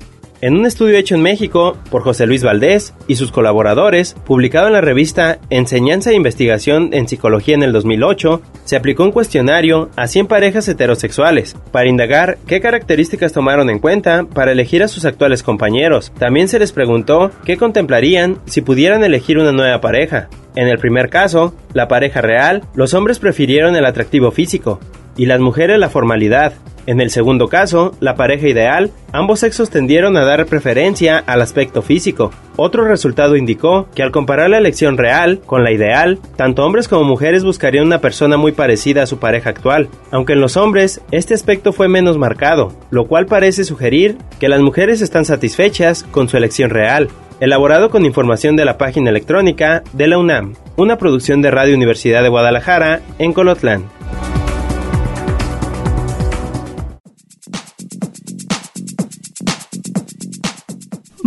En 0.44 0.56
un 0.56 0.66
estudio 0.66 0.98
hecho 0.98 1.14
en 1.14 1.22
México 1.22 1.76
por 1.88 2.02
José 2.02 2.26
Luis 2.26 2.42
Valdés 2.42 2.94
y 3.06 3.14
sus 3.14 3.30
colaboradores, 3.30 4.14
publicado 4.26 4.66
en 4.66 4.72
la 4.72 4.80
revista 4.80 5.38
Enseñanza 5.50 6.10
e 6.10 6.16
Investigación 6.16 6.92
en 6.94 7.06
Psicología 7.06 7.54
en 7.54 7.62
el 7.62 7.70
2008, 7.70 8.42
se 8.64 8.74
aplicó 8.74 9.04
un 9.04 9.12
cuestionario 9.12 9.88
a 9.94 10.08
100 10.08 10.26
parejas 10.26 10.66
heterosexuales 10.66 11.54
para 11.70 11.88
indagar 11.88 12.38
qué 12.48 12.60
características 12.60 13.32
tomaron 13.32 13.70
en 13.70 13.78
cuenta 13.78 14.24
para 14.24 14.50
elegir 14.50 14.82
a 14.82 14.88
sus 14.88 15.04
actuales 15.04 15.44
compañeros. 15.44 16.10
También 16.18 16.48
se 16.48 16.58
les 16.58 16.72
preguntó 16.72 17.30
qué 17.44 17.56
contemplarían 17.56 18.38
si 18.44 18.62
pudieran 18.62 19.04
elegir 19.04 19.38
una 19.38 19.52
nueva 19.52 19.80
pareja. 19.80 20.28
En 20.56 20.66
el 20.66 20.78
primer 20.78 21.08
caso, 21.08 21.54
la 21.72 21.86
pareja 21.86 22.20
real, 22.20 22.64
los 22.74 22.94
hombres 22.94 23.20
prefirieron 23.20 23.76
el 23.76 23.86
atractivo 23.86 24.32
físico 24.32 24.80
y 25.16 25.26
las 25.26 25.40
mujeres 25.40 25.78
la 25.78 25.90
formalidad. 25.90 26.54
En 26.84 27.00
el 27.00 27.10
segundo 27.10 27.46
caso, 27.46 27.94
la 28.00 28.16
pareja 28.16 28.48
ideal, 28.48 28.90
ambos 29.12 29.40
sexos 29.40 29.70
tendieron 29.70 30.16
a 30.16 30.24
dar 30.24 30.46
preferencia 30.46 31.18
al 31.18 31.40
aspecto 31.40 31.80
físico. 31.80 32.32
Otro 32.56 32.84
resultado 32.84 33.36
indicó 33.36 33.86
que 33.94 34.02
al 34.02 34.10
comparar 34.10 34.50
la 34.50 34.58
elección 34.58 34.98
real 34.98 35.40
con 35.46 35.62
la 35.62 35.70
ideal, 35.70 36.18
tanto 36.36 36.64
hombres 36.64 36.88
como 36.88 37.04
mujeres 37.04 37.44
buscarían 37.44 37.86
una 37.86 38.00
persona 38.00 38.36
muy 38.36 38.50
parecida 38.50 39.04
a 39.04 39.06
su 39.06 39.18
pareja 39.18 39.50
actual, 39.50 39.88
aunque 40.10 40.32
en 40.32 40.40
los 40.40 40.56
hombres 40.56 41.00
este 41.12 41.34
aspecto 41.34 41.72
fue 41.72 41.88
menos 41.88 42.18
marcado, 42.18 42.72
lo 42.90 43.06
cual 43.06 43.26
parece 43.26 43.62
sugerir 43.62 44.16
que 44.40 44.48
las 44.48 44.60
mujeres 44.60 45.02
están 45.02 45.24
satisfechas 45.24 46.02
con 46.02 46.28
su 46.28 46.36
elección 46.36 46.70
real. 46.70 47.08
Elaborado 47.38 47.90
con 47.90 48.04
información 48.04 48.56
de 48.56 48.64
la 48.64 48.78
página 48.78 49.10
electrónica 49.10 49.82
de 49.92 50.06
la 50.08 50.18
UNAM, 50.18 50.54
una 50.76 50.96
producción 50.98 51.42
de 51.42 51.50
Radio 51.50 51.74
Universidad 51.74 52.22
de 52.22 52.28
Guadalajara 52.28 53.00
en 53.18 53.32
Colotlán. 53.32 53.84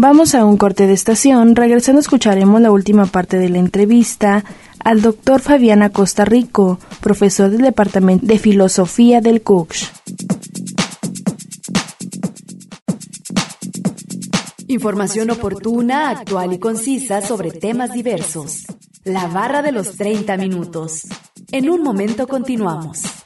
Vamos 0.07 0.35
a 0.35 0.45
un 0.45 0.57
corte 0.57 0.85
de 0.85 0.93
estación. 0.93 1.55
Regresando 1.55 1.99
escucharemos 1.99 2.61
la 2.61 2.69
última 2.69 3.07
parte 3.07 3.39
de 3.39 3.49
la 3.49 3.57
entrevista 3.57 4.43
al 4.77 5.01
doctor 5.01 5.41
Fabián 5.41 5.81
Acosta 5.81 6.25
Rico, 6.25 6.79
profesor 7.01 7.49
del 7.49 7.63
Departamento 7.63 8.23
de 8.23 8.37
Filosofía 8.37 9.19
del 9.19 9.41
CUCS. 9.41 9.91
Información 14.67 15.31
oportuna, 15.31 16.11
actual 16.11 16.53
y 16.53 16.59
concisa 16.59 17.21
sobre 17.21 17.49
temas 17.49 17.91
diversos. 17.91 18.67
La 19.05 19.25
barra 19.25 19.63
de 19.63 19.71
los 19.71 19.97
30 19.97 20.37
minutos. 20.37 21.07
En 21.51 21.67
un 21.67 21.81
momento 21.81 22.27
continuamos. 22.27 23.24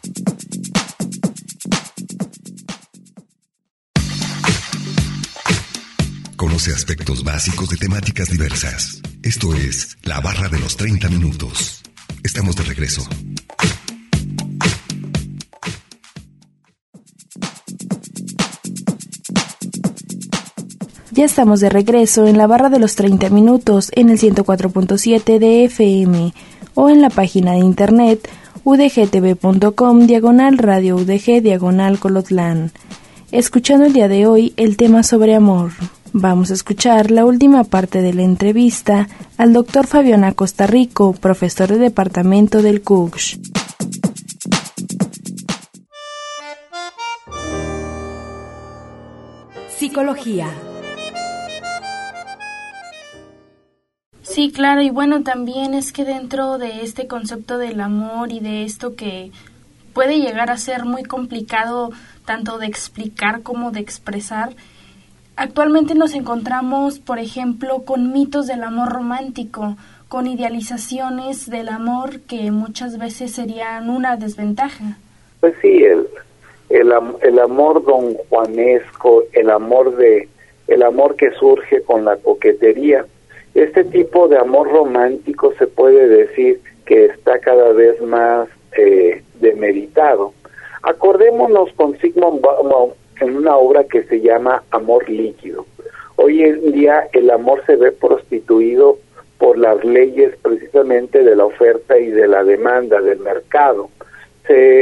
Conoce 6.39 6.71
aspectos 6.71 7.25
básicos 7.25 7.67
de 7.67 7.75
temáticas 7.75 8.29
diversas. 8.29 9.01
Esto 9.23 9.53
es 9.55 9.97
La 10.03 10.21
Barra 10.21 10.47
de 10.47 10.57
los 10.57 10.77
30 10.77 11.09
Minutos. 11.09 11.81
Estamos 12.23 12.55
de 12.55 12.63
regreso. 12.63 13.05
Ya 21.11 21.25
estamos 21.25 21.59
de 21.59 21.69
regreso 21.69 22.25
en 22.25 22.37
la 22.37 22.47
barra 22.47 22.69
de 22.69 22.79
los 22.79 22.95
30 22.95 23.29
minutos 23.31 23.91
en 23.93 24.09
el 24.09 24.17
104.7 24.17 25.39
de 25.39 25.65
FM 25.65 26.33
o 26.73 26.89
en 26.89 27.01
la 27.01 27.09
página 27.09 27.51
de 27.51 27.59
internet 27.59 28.29
udgtv.com 28.63 30.07
diagonal 30.07 30.57
radio 30.57 30.95
udg 30.95 31.41
diagonal 31.41 31.99
colotlán. 31.99 32.71
Escuchando 33.33 33.87
el 33.87 33.91
día 33.91 34.07
de 34.07 34.25
hoy 34.25 34.53
el 34.55 34.77
tema 34.77 35.03
sobre 35.03 35.35
amor. 35.35 35.73
Vamos 36.13 36.49
a 36.49 36.55
escuchar 36.55 37.11
la 37.11 37.23
última 37.23 37.63
parte 37.63 38.01
de 38.01 38.13
la 38.13 38.23
entrevista 38.23 39.07
al 39.37 39.53
doctor 39.53 39.85
Fabián 39.85 40.23
Acosta 40.23 40.65
Rico, 40.65 41.13
profesor 41.13 41.69
de 41.69 41.77
departamento 41.77 42.63
del 42.63 42.81
CUCS. 42.81 43.39
Psicología. 49.77 50.47
Sí, 54.23 54.51
claro, 54.51 54.81
y 54.81 54.89
bueno, 54.89 55.21
también 55.21 55.75
es 55.75 55.91
que 55.91 56.05
dentro 56.05 56.57
de 56.57 56.81
este 56.83 57.07
concepto 57.07 57.59
del 57.59 57.79
amor 57.81 58.31
y 58.31 58.39
de 58.39 58.63
esto 58.63 58.95
que 58.95 59.31
puede 59.93 60.17
llegar 60.17 60.49
a 60.49 60.57
ser 60.57 60.85
muy 60.85 61.03
complicado 61.03 61.91
tanto 62.25 62.57
de 62.57 62.65
explicar 62.65 63.43
como 63.43 63.71
de 63.71 63.81
expresar, 63.81 64.55
Actualmente 65.41 65.95
nos 65.95 66.15
encontramos, 66.15 66.99
por 66.99 67.17
ejemplo, 67.17 67.85
con 67.85 68.11
mitos 68.11 68.45
del 68.45 68.61
amor 68.61 68.91
romántico, 68.91 69.77
con 70.09 70.27
idealizaciones 70.27 71.49
del 71.49 71.69
amor 71.69 72.19
que 72.27 72.51
muchas 72.51 72.97
veces 72.97 73.31
serían 73.31 73.89
una 73.89 74.17
desventaja. 74.17 74.97
Pues 75.39 75.53
sí, 75.61 75.81
el, 75.85 76.05
el, 76.67 76.91
el 77.21 77.39
amor 77.39 77.85
don 77.85 78.15
Juanesco, 78.27 79.23
el 79.31 79.49
amor 79.49 79.95
de 79.95 80.27
el 80.67 80.83
amor 80.83 81.15
que 81.15 81.31
surge 81.31 81.83
con 81.83 82.03
la 82.03 82.17
coquetería. 82.17 83.05
Este 83.53 83.85
tipo 83.85 84.27
de 84.27 84.37
amor 84.37 84.69
romántico 84.69 85.53
se 85.57 85.67
puede 85.67 86.09
decir 86.09 86.59
que 86.85 87.05
está 87.05 87.39
cada 87.39 87.71
vez 87.71 88.01
más 88.01 88.49
eh, 88.77 89.23
demeritado. 89.39 90.33
Acordémonos 90.81 91.71
con 91.77 91.97
Sigmund 91.99 92.41
en 93.19 93.35
una 93.35 93.55
obra 93.57 93.83
que 93.83 94.03
se 94.03 94.21
llama 94.21 94.63
Amor 94.71 95.09
líquido. 95.09 95.65
Hoy 96.15 96.43
en 96.43 96.71
día 96.71 97.07
el 97.13 97.29
amor 97.31 97.63
se 97.65 97.75
ve 97.75 97.91
prostituido 97.91 98.97
por 99.37 99.57
las 99.57 99.83
leyes 99.85 100.35
precisamente 100.41 101.23
de 101.23 101.35
la 101.35 101.45
oferta 101.45 101.97
y 101.97 102.07
de 102.07 102.27
la 102.27 102.43
demanda 102.43 103.01
del 103.01 103.19
mercado. 103.19 103.89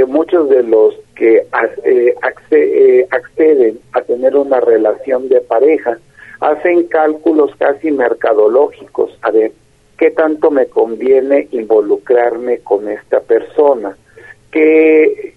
muchos 0.08 0.50
de 0.50 0.64
los 0.64 0.96
que 1.16 1.38
eh, 1.84 2.16
eh, 2.52 3.08
acceden 3.12 3.80
a 3.92 4.02
tener 4.02 4.36
una 4.36 4.60
relación 4.60 5.30
de 5.30 5.42
pareja 5.42 5.98
hacen 6.40 6.84
cálculos 6.88 7.52
casi 7.58 7.92
mercadológicos, 7.92 9.18
a 9.22 9.32
ver, 9.32 9.52
¿qué 9.98 10.12
tanto 10.12 10.52
me 10.52 10.68
conviene 10.68 11.48
involucrarme 11.52 12.60
con 12.60 12.88
esta 12.88 13.20
persona? 13.20 13.98
¿Qué, 14.52 15.34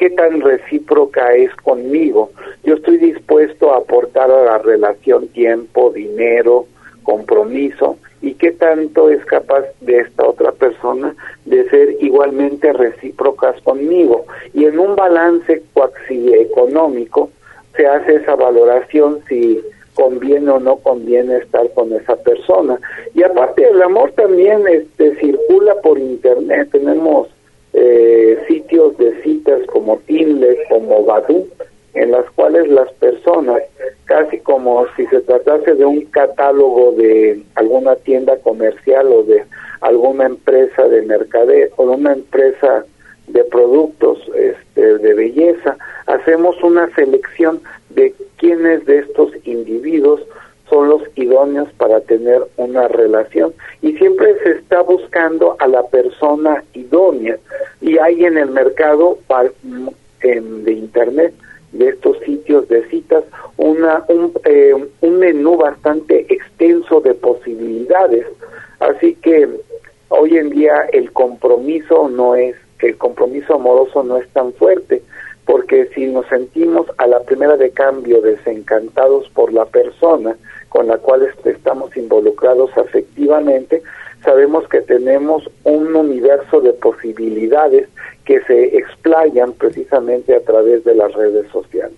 qué 0.00 0.08
tan 0.08 0.40
recíproca 0.40 1.34
es 1.34 1.54
conmigo? 1.56 2.30
Yo 2.64 2.76
estoy 2.76 2.96
dispuesto 2.96 3.74
a 3.74 3.76
aportar 3.76 4.30
a 4.30 4.44
la 4.44 4.56
relación 4.56 5.28
tiempo, 5.28 5.90
dinero, 5.90 6.64
compromiso 7.02 7.98
y 8.22 8.32
qué 8.32 8.52
tanto 8.52 9.10
es 9.10 9.22
capaz 9.26 9.66
de 9.82 9.98
esta 9.98 10.26
otra 10.26 10.52
persona 10.52 11.14
de 11.44 11.68
ser 11.68 11.96
igualmente 12.00 12.72
recíprocas 12.72 13.60
conmigo. 13.60 14.24
Y 14.54 14.64
en 14.64 14.78
un 14.78 14.96
balance 14.96 15.62
económico 16.32 17.28
se 17.76 17.86
hace 17.86 18.14
esa 18.16 18.36
valoración 18.36 19.20
si 19.28 19.60
conviene 19.92 20.50
o 20.50 20.60
no 20.60 20.76
conviene 20.76 21.36
estar 21.36 21.70
con 21.74 21.92
esa 21.92 22.16
persona. 22.16 22.80
Y 23.12 23.22
aparte 23.22 23.68
el 23.68 23.82
amor 23.82 24.12
también 24.12 24.66
este, 24.66 25.14
circula 25.16 25.74
por 25.82 25.98
internet, 25.98 26.70
tenemos 26.72 27.28
eh, 27.82 28.38
sitios 28.46 28.96
de 28.98 29.22
citas 29.22 29.60
como 29.66 29.96
Tinder, 30.00 30.54
como 30.68 31.02
Badoo, 31.02 31.46
en 31.94 32.10
las 32.10 32.28
cuales 32.32 32.68
las 32.68 32.92
personas, 32.94 33.62
casi 34.04 34.38
como 34.40 34.84
si 34.96 35.06
se 35.06 35.20
tratase 35.20 35.74
de 35.74 35.86
un 35.86 36.02
catálogo 36.06 36.92
de 36.92 37.42
alguna 37.54 37.96
tienda 37.96 38.36
comercial 38.36 39.06
o 39.06 39.22
de 39.22 39.44
alguna 39.80 40.26
empresa 40.26 40.88
de 40.88 41.00
mercadeo 41.02 41.70
o 41.76 41.86
de 41.86 41.96
una 41.96 42.12
empresa 42.12 42.84
de 43.28 43.44
productos 43.44 44.18
este, 44.34 44.98
de 44.98 45.14
belleza, 45.14 45.78
hacemos 46.06 46.62
una 46.62 46.94
selección 46.94 47.62
de 47.88 48.12
quiénes 48.36 48.84
de 48.84 48.98
estos 48.98 49.32
individuos 49.44 50.20
son 50.70 50.88
los 50.88 51.02
idóneos 51.16 51.68
para 51.76 52.00
tener 52.00 52.42
una 52.56 52.88
relación. 52.88 53.52
Y 53.82 53.92
siempre 53.98 54.34
se 54.42 54.52
está 54.52 54.80
buscando 54.82 55.56
a 55.58 55.66
la 55.66 55.82
persona 55.88 56.64
idónea. 56.72 57.36
Y 57.80 57.98
hay 57.98 58.24
en 58.24 58.38
el 58.38 58.50
mercado 58.50 59.18
de 60.22 60.72
internet 60.72 61.34
de 61.72 61.88
estos 61.88 62.18
sitios 62.20 62.68
de 62.68 62.84
citas 62.88 63.24
una 63.56 64.04
un, 64.08 64.32
eh, 64.44 64.74
un 65.00 65.18
menú 65.18 65.56
bastante 65.56 66.26
extenso 66.32 67.00
de 67.00 67.14
posibilidades. 67.14 68.26
Así 68.80 69.14
que 69.16 69.48
hoy 70.08 70.36
en 70.36 70.50
día 70.50 70.88
el 70.92 71.12
compromiso 71.12 72.08
no 72.08 72.34
es 72.34 72.56
el 72.80 72.96
compromiso 72.96 73.54
amoroso 73.54 74.02
no 74.02 74.16
es 74.16 74.28
tan 74.30 74.52
fuerte 74.54 75.02
porque 75.44 75.86
si 75.94 76.06
nos 76.06 76.26
sentimos 76.28 76.86
a 76.96 77.06
la 77.06 77.20
primera 77.20 77.56
de 77.56 77.70
cambio 77.70 78.20
desencantados 78.20 79.28
por 79.30 79.52
la 79.52 79.64
persona 79.64 80.36
con 80.70 80.86
la 80.86 80.96
cual 80.96 81.28
estamos 81.44 81.94
involucrados 81.96 82.70
afectivamente, 82.78 83.82
sabemos 84.24 84.66
que 84.68 84.80
tenemos 84.80 85.48
un 85.64 85.94
universo 85.94 86.60
de 86.60 86.72
posibilidades 86.72 87.88
que 88.24 88.40
se 88.42 88.76
explayan 88.78 89.52
precisamente 89.52 90.34
a 90.34 90.40
través 90.40 90.84
de 90.84 90.94
las 90.94 91.12
redes 91.12 91.50
sociales. 91.50 91.96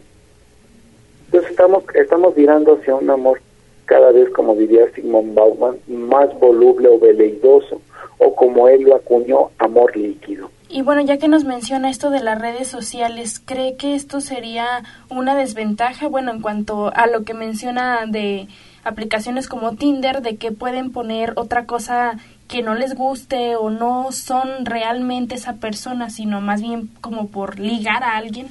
Entonces 1.27 1.51
estamos, 1.51 1.85
estamos 1.95 2.35
virando 2.35 2.75
hacia 2.75 2.95
un 2.95 3.09
amor 3.11 3.41
cada 3.85 4.13
vez, 4.13 4.31
como 4.31 4.55
diría 4.55 4.91
Sigmund 4.95 5.35
Bauman, 5.35 5.77
más 5.87 6.33
voluble 6.39 6.89
o 6.89 6.99
veleidoso, 6.99 7.81
o 8.19 8.35
como 8.35 8.69
él 8.69 8.83
lo 8.83 8.95
acuñó, 8.95 9.51
amor 9.59 9.97
líquido. 9.97 10.51
Y 10.69 10.81
bueno, 10.81 11.03
ya 11.03 11.19
que 11.19 11.29
nos 11.29 11.45
menciona 11.45 11.91
esto 11.91 12.09
de 12.09 12.21
las 12.21 12.41
redes 12.41 12.69
sociales, 12.69 13.43
¿cree 13.45 13.77
que 13.77 13.95
esto 13.95 14.23
sería 14.23 14.83
una 15.11 15.35
desventaja? 15.35 16.09
Bueno, 16.09 16.31
en 16.31 16.41
cuanto 16.41 16.91
a 16.95 17.07
lo 17.07 17.25
que 17.25 17.35
menciona 17.35 18.07
de 18.07 18.49
aplicaciones 18.85 19.49
como 19.49 19.77
Tinder, 19.77 20.23
de 20.23 20.37
que 20.37 20.53
pueden 20.53 20.93
poner 20.93 21.33
otra 21.37 21.67
cosa 21.67 22.19
que 22.49 22.63
no 22.63 22.75
les 22.75 22.95
guste 22.95 23.57
o 23.57 23.71
no 23.71 24.13
son 24.13 24.65
realmente 24.65 25.35
esa 25.35 25.55
persona, 25.55 26.11
sino 26.11 26.41
más 26.41 26.61
bien 26.61 26.89
como 27.01 27.31
por 27.31 27.59
ligar 27.59 28.03
a 28.03 28.17
alguien. 28.17 28.49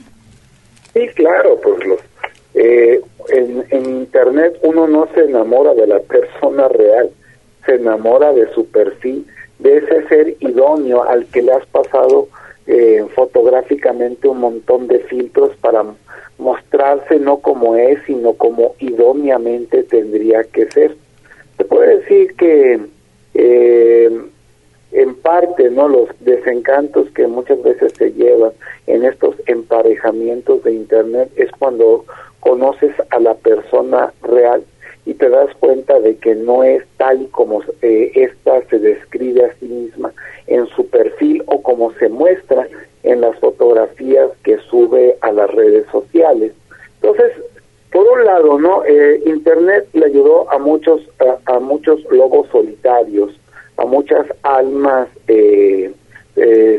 Sí, 0.93 1.07
claro, 1.15 1.59
pues 1.61 1.85
los, 1.85 1.99
eh, 2.53 3.01
en, 3.29 3.65
en 3.69 3.85
Internet 3.85 4.57
uno 4.63 4.87
no 4.87 5.07
se 5.13 5.21
enamora 5.21 5.73
de 5.73 5.87
la 5.87 5.99
persona 5.99 6.67
real, 6.67 7.09
se 7.65 7.75
enamora 7.75 8.33
de 8.33 8.51
su 8.53 8.65
perfil 8.67 9.25
de 9.59 9.77
ese 9.77 10.07
ser 10.07 10.35
idóneo 10.39 11.03
al 11.03 11.25
que 11.27 11.41
le 11.41 11.53
has 11.53 11.65
pasado 11.67 12.27
eh, 12.67 13.05
fotográficamente 13.15 14.27
un 14.27 14.39
montón 14.39 14.87
de 14.87 14.99
filtros 14.99 15.55
para 15.57 15.83
mostrarse 16.37 17.19
no 17.19 17.37
como 17.37 17.75
es, 17.75 17.99
sino 18.05 18.33
como 18.33 18.75
idóneamente 18.79 19.83
tendría 19.83 20.43
que 20.43 20.69
ser. 20.71 20.95
Se 21.57 21.65
puede 21.65 21.97
decir 21.99 22.35
que 22.35 22.79
eh, 23.33 24.21
en 24.91 25.15
parte 25.15 25.69
no 25.69 25.87
los 25.87 26.09
desencantos 26.19 27.09
que 27.11 27.27
muchas 27.27 27.61
veces 27.63 27.93
se 27.97 28.11
llevan 28.11 28.51
en 28.87 29.05
estos 29.05 29.35
emparejamientos 29.45 30.63
de 30.63 30.73
internet 30.73 31.31
es 31.35 31.49
cuando 31.51 32.05
conoces 32.39 32.91
a 33.09 33.19
la 33.19 33.35
persona 33.35 34.13
real 34.21 34.63
y 35.05 35.13
te 35.15 35.29
das 35.29 35.49
cuenta 35.59 35.99
de 35.99 36.15
que 36.17 36.35
no 36.35 36.63
es 36.63 36.83
tal 36.97 37.21
y 37.23 37.25
como 37.27 37.61
eh, 37.81 38.29
se 38.69 38.79
describe 38.79 39.45
a 39.45 39.53
sí 39.55 39.65
misma 39.65 40.13
en 40.47 40.67
su 40.67 40.87
perfil 40.87 41.43
o 41.47 41.61
como 41.61 41.91
se 41.93 42.09
muestra 42.09 42.67
en 43.03 43.21
las 43.21 43.37
fotografías 43.39 44.29
que 44.43 44.57
sube 44.69 45.17
a 45.21 45.31
las 45.31 45.49
redes 45.51 45.85
sociales. 45.91 46.53
Entonces, 47.01 47.31
por 47.91 48.07
un 48.07 48.25
lado, 48.25 48.59
¿no? 48.59 48.85
Eh, 48.85 49.21
Internet 49.25 49.87
le 49.93 50.05
ayudó 50.05 50.49
a 50.51 50.59
muchos 50.59 51.01
a, 51.45 51.59
muchos 51.59 51.99
lobos 52.11 52.47
solitarios, 52.51 53.31
a 53.77 53.85
muchas 53.85 54.27
almas 54.43 55.09
eh, 55.27 55.91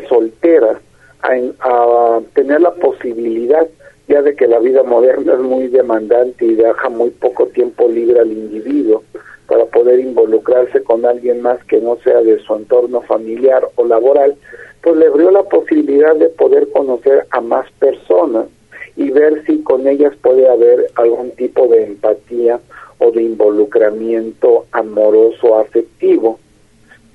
solteras 0.07 0.77
a, 1.21 1.35
a 1.59 2.21
tener 2.33 2.61
la 2.61 2.73
posibilidad 2.75 3.67
ya 4.07 4.21
de 4.21 4.35
que 4.35 4.47
la 4.47 4.59
vida 4.59 4.83
moderna 4.83 5.33
es 5.33 5.39
muy 5.39 5.67
demandante 5.67 6.45
y 6.45 6.55
deja 6.55 6.89
muy 6.89 7.09
poco 7.11 7.47
tiempo 7.47 7.87
libre 7.87 8.19
al 8.19 8.31
individuo 8.31 9.03
para 9.47 9.65
poder 9.65 9.99
involucrarse 9.99 10.83
con 10.83 11.05
alguien 11.05 11.41
más 11.41 11.63
que 11.65 11.79
no 11.79 11.97
sea 11.97 12.21
de 12.21 12.39
su 12.39 12.55
entorno 12.55 13.01
familiar 13.01 13.67
o 13.75 13.85
laboral, 13.85 14.35
pues 14.81 14.95
le 14.97 15.07
abrió 15.07 15.31
la 15.31 15.43
posibilidad 15.43 16.15
de 16.15 16.29
poder 16.29 16.69
conocer 16.71 17.25
a 17.29 17.41
más 17.41 17.69
personas 17.73 18.47
y 18.95 19.09
ver 19.09 19.43
si 19.45 19.61
con 19.63 19.87
ellas 19.87 20.13
puede 20.21 20.47
haber 20.47 20.87
algún 20.95 21.31
tipo 21.31 21.67
de 21.67 21.85
empatía 21.85 22.59
o 22.99 23.11
de 23.11 23.23
involucramiento 23.23 24.65
amoroso 24.71 25.59
afectivo. 25.59 26.39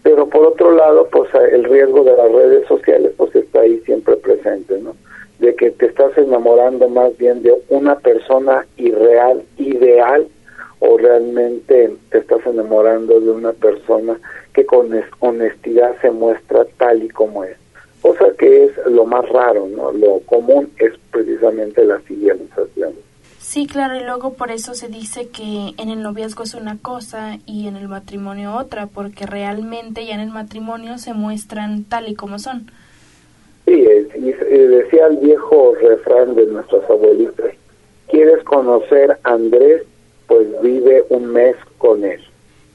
Pero 0.03 0.27
por 0.29 0.46
otro 0.46 0.72
lado, 0.72 1.09
pues 1.11 1.29
el 1.53 1.64
riesgo 1.64 2.05
de 2.05 2.16
las 2.16 2.33
redes 2.33 2.66
sociales 2.66 3.12
pues 3.16 3.35
está 3.35 3.61
ahí 3.61 3.79
siempre 3.85 4.16
presente, 4.16 4.79
¿no? 4.81 4.94
De 5.38 5.55
que 5.55 5.70
te 5.70 5.87
estás 5.87 6.16
enamorando 6.18 6.88
más 6.88 7.16
bien 7.16 7.42
de 7.42 7.55
una 7.68 7.96
persona 7.96 8.66
irreal, 8.77 9.42
ideal, 9.57 10.27
o 10.81 10.96
realmente 10.96 11.96
te 12.11 12.18
estás 12.18 12.44
enamorando 12.46 13.20
de 13.20 13.31
una 13.31 13.53
persona 13.53 14.18
que 14.53 14.64
con 14.64 14.90
honestidad 15.20 15.96
se 16.01 16.11
muestra 16.11 16.64
tal 16.77 17.03
y 17.03 17.09
como 17.09 17.44
es. 17.44 17.57
Cosa 18.01 18.27
que 18.38 18.64
es 18.64 18.72
lo 18.87 19.05
más 19.05 19.29
raro, 19.29 19.66
¿no? 19.68 19.90
Lo 19.92 20.20
común 20.20 20.70
es 20.79 20.92
precisamente 21.11 21.85
la 21.85 21.98
fidelización. 22.01 22.92
Sí, 23.38 23.66
claro, 23.66 23.96
y 23.96 24.05
luego 24.05 24.35
por 24.35 24.51
eso 24.51 24.74
se 24.74 24.88
dice 24.88 25.29
que 25.29 25.72
en 25.79 25.88
el 25.88 26.03
noviazgo 26.03 26.44
es 26.44 26.55
una 26.55 26.77
cosa 26.77 27.38
y 27.46 27.66
en 27.66 27.77
el 27.77 27.88
matrimonio 27.88 28.55
otra, 28.55 28.87
porque 28.87 29.27
realmente 29.27 30.05
ya 30.05 30.14
en 30.14 30.20
el 30.20 30.31
matrimonio 30.31 30.98
se 30.98 31.14
muestran 31.14 31.85
tal 31.85 32.09
y 32.09 32.14
como 32.14 32.38
son. 32.38 32.70
Sí, 33.68 33.83
decía 33.83 35.09
el 35.09 35.18
viejo 35.18 35.74
refrán 35.74 36.35
de 36.35 36.46
nuestras 36.46 36.88
abuelitas, 36.88 37.52
¿quieres 38.09 38.42
conocer 38.44 39.18
a 39.22 39.35
Andrés? 39.35 39.83
Pues 40.26 40.48
vive 40.62 41.04
un 41.11 41.26
mes 41.26 41.54
con 41.76 42.02
él. 42.02 42.20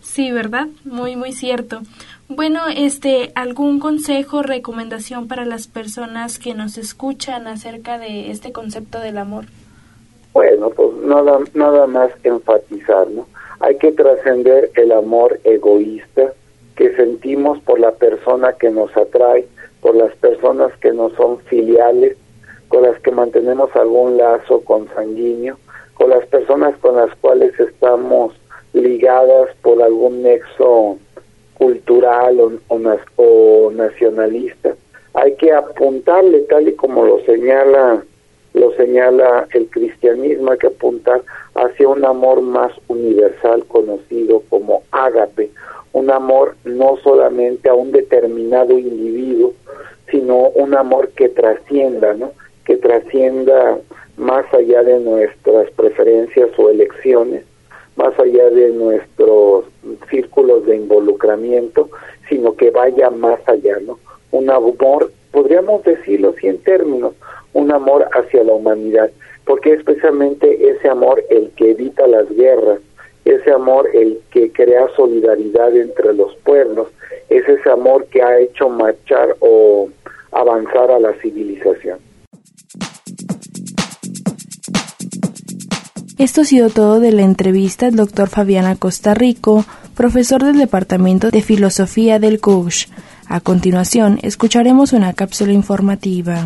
Sí, 0.02 0.32
¿verdad? 0.32 0.68
Muy, 0.86 1.16
muy 1.16 1.32
cierto. 1.32 1.82
Bueno, 2.30 2.62
este, 2.76 3.32
¿algún 3.34 3.80
consejo, 3.80 4.44
recomendación 4.44 5.28
para 5.28 5.46
las 5.46 5.68
personas 5.68 6.38
que 6.38 6.54
nos 6.54 6.78
escuchan 6.78 7.48
acerca 7.48 7.98
de 7.98 8.30
este 8.30 8.52
concepto 8.52 9.00
del 9.00 9.18
amor? 9.18 9.46
Bueno, 10.34 10.70
pues 10.70 10.94
nada, 11.06 11.40
nada 11.56 11.88
más 11.88 12.12
enfatizar, 12.24 13.08
¿no? 13.10 13.28
Hay 13.60 13.78
que 13.78 13.92
trascender 13.92 14.72
el 14.76 14.92
amor 14.92 15.40
egoísta 15.44 16.34
que 16.76 16.96
sentimos 16.96 17.60
por 17.62 17.80
la 17.80 17.92
persona 17.92 18.54
que 18.54 18.70
nos 18.70 18.96
atrae, 18.96 19.48
por 19.84 19.96
las 19.96 20.16
personas 20.16 20.72
que 20.78 20.94
no 20.94 21.10
son 21.12 21.40
filiales, 21.42 22.16
con 22.70 22.84
las 22.84 22.98
que 23.02 23.12
mantenemos 23.12 23.76
algún 23.76 24.18
lazo 24.18 24.62
consanguíneo, 24.62 25.58
con 25.94 26.10
las 26.10 26.26
personas 26.28 26.76
con 26.78 26.96
las 26.96 27.14
cuales 27.18 27.60
estamos 27.60 28.34
ligadas 28.72 29.50
por 29.62 29.84
algún 29.84 30.24
nexo 30.24 30.98
cultural 31.56 32.40
o, 33.18 33.72
nacionalista. 33.72 34.74
Hay 35.14 35.36
que 35.36 35.52
apuntarle 35.52 36.40
tal 36.50 36.70
y 36.70 36.74
como 36.74 37.06
lo 37.06 37.20
señala 37.26 38.04
lo 38.54 38.72
señala 38.74 39.48
el 39.52 39.68
cristianismo, 39.68 40.52
hay 40.52 40.60
que 40.60 40.68
apuntar 40.68 41.22
hacia 41.56 41.88
un 41.88 42.06
amor 42.06 42.42
más 42.42 42.72
universal 42.88 43.66
conocido 43.66 44.44
como 44.48 44.84
ágape, 44.92 45.50
un 45.94 46.10
amor 46.12 46.56
no 46.66 46.98
solamente 47.04 47.70
a 47.70 47.74
un 47.74 47.92
determinado 47.92 48.78
individuo, 48.78 49.54
sino 50.10 50.50
un 50.50 50.76
amor 50.76 51.10
que 51.10 51.30
trascienda, 51.30 52.14
¿no? 52.14 52.32
Que 52.66 52.78
trascienda 52.78 53.80
más 54.18 54.52
allá 54.54 54.84
de 54.84 55.00
nuestras 55.00 55.70
preferencias 55.72 56.50
o 56.58 56.70
elecciones, 56.70 57.44
más 57.96 58.18
allá 58.20 58.50
de 58.50 58.70
nuestros 58.70 59.66
círculos 60.10 60.66
de 60.66 60.76
involucramiento, 60.76 61.90
sino 62.28 62.56
que 62.56 62.72
vaya 62.72 63.10
más 63.10 63.40
allá, 63.48 63.78
¿no? 63.86 64.00
Un 64.32 64.50
amor, 64.50 65.12
podríamos 65.32 65.84
decirlo 65.84 66.34
así 66.36 66.48
en 66.48 66.58
términos, 66.60 67.14
un 67.54 67.72
amor 67.72 68.08
hacia 68.14 68.44
la 68.44 68.54
humanidad, 68.54 69.12
porque 69.46 69.74
es 69.74 69.84
precisamente 69.84 70.70
ese 70.70 70.90
amor 70.90 71.24
el 71.30 71.52
que 71.52 71.72
evita 71.72 72.08
las 72.08 72.30
guerras, 72.32 72.80
ese 73.26 73.52
amor 73.52 73.90
el 73.94 74.20
que 74.32 74.52
crea 74.52 74.88
solidaridad 74.96 75.76
entre 75.76 76.14
los 76.14 76.36
pueblos, 76.38 76.90
es 77.30 77.48
ese 77.48 77.70
amor 77.70 78.06
que 78.08 78.22
ha 78.22 78.40
hecho 78.40 78.70
marchar 78.70 79.36
o 79.40 79.90
avanzar 80.32 80.92
a 80.92 81.00
la 81.00 81.14
civilización. 81.22 82.00
Esto 86.18 86.42
ha 86.42 86.46
sido 86.46 86.70
todo 86.70 87.00
de 87.00 87.12
la 87.12 87.24
entrevista 87.24 87.88
al 87.88 87.96
doctor 87.96 88.30
Fabiana 88.30 88.76
Costa 88.76 89.14
Rico, 89.14 89.66
profesor 89.96 90.44
del 90.44 90.58
Departamento 90.58 91.32
de 91.32 91.42
Filosofía 91.42 92.20
del 92.20 92.40
CUSH. 92.40 92.88
A 93.28 93.40
continuación, 93.40 94.20
escucharemos 94.22 94.94
una 94.94 95.14
cápsula 95.14 95.54
informativa. 95.54 96.46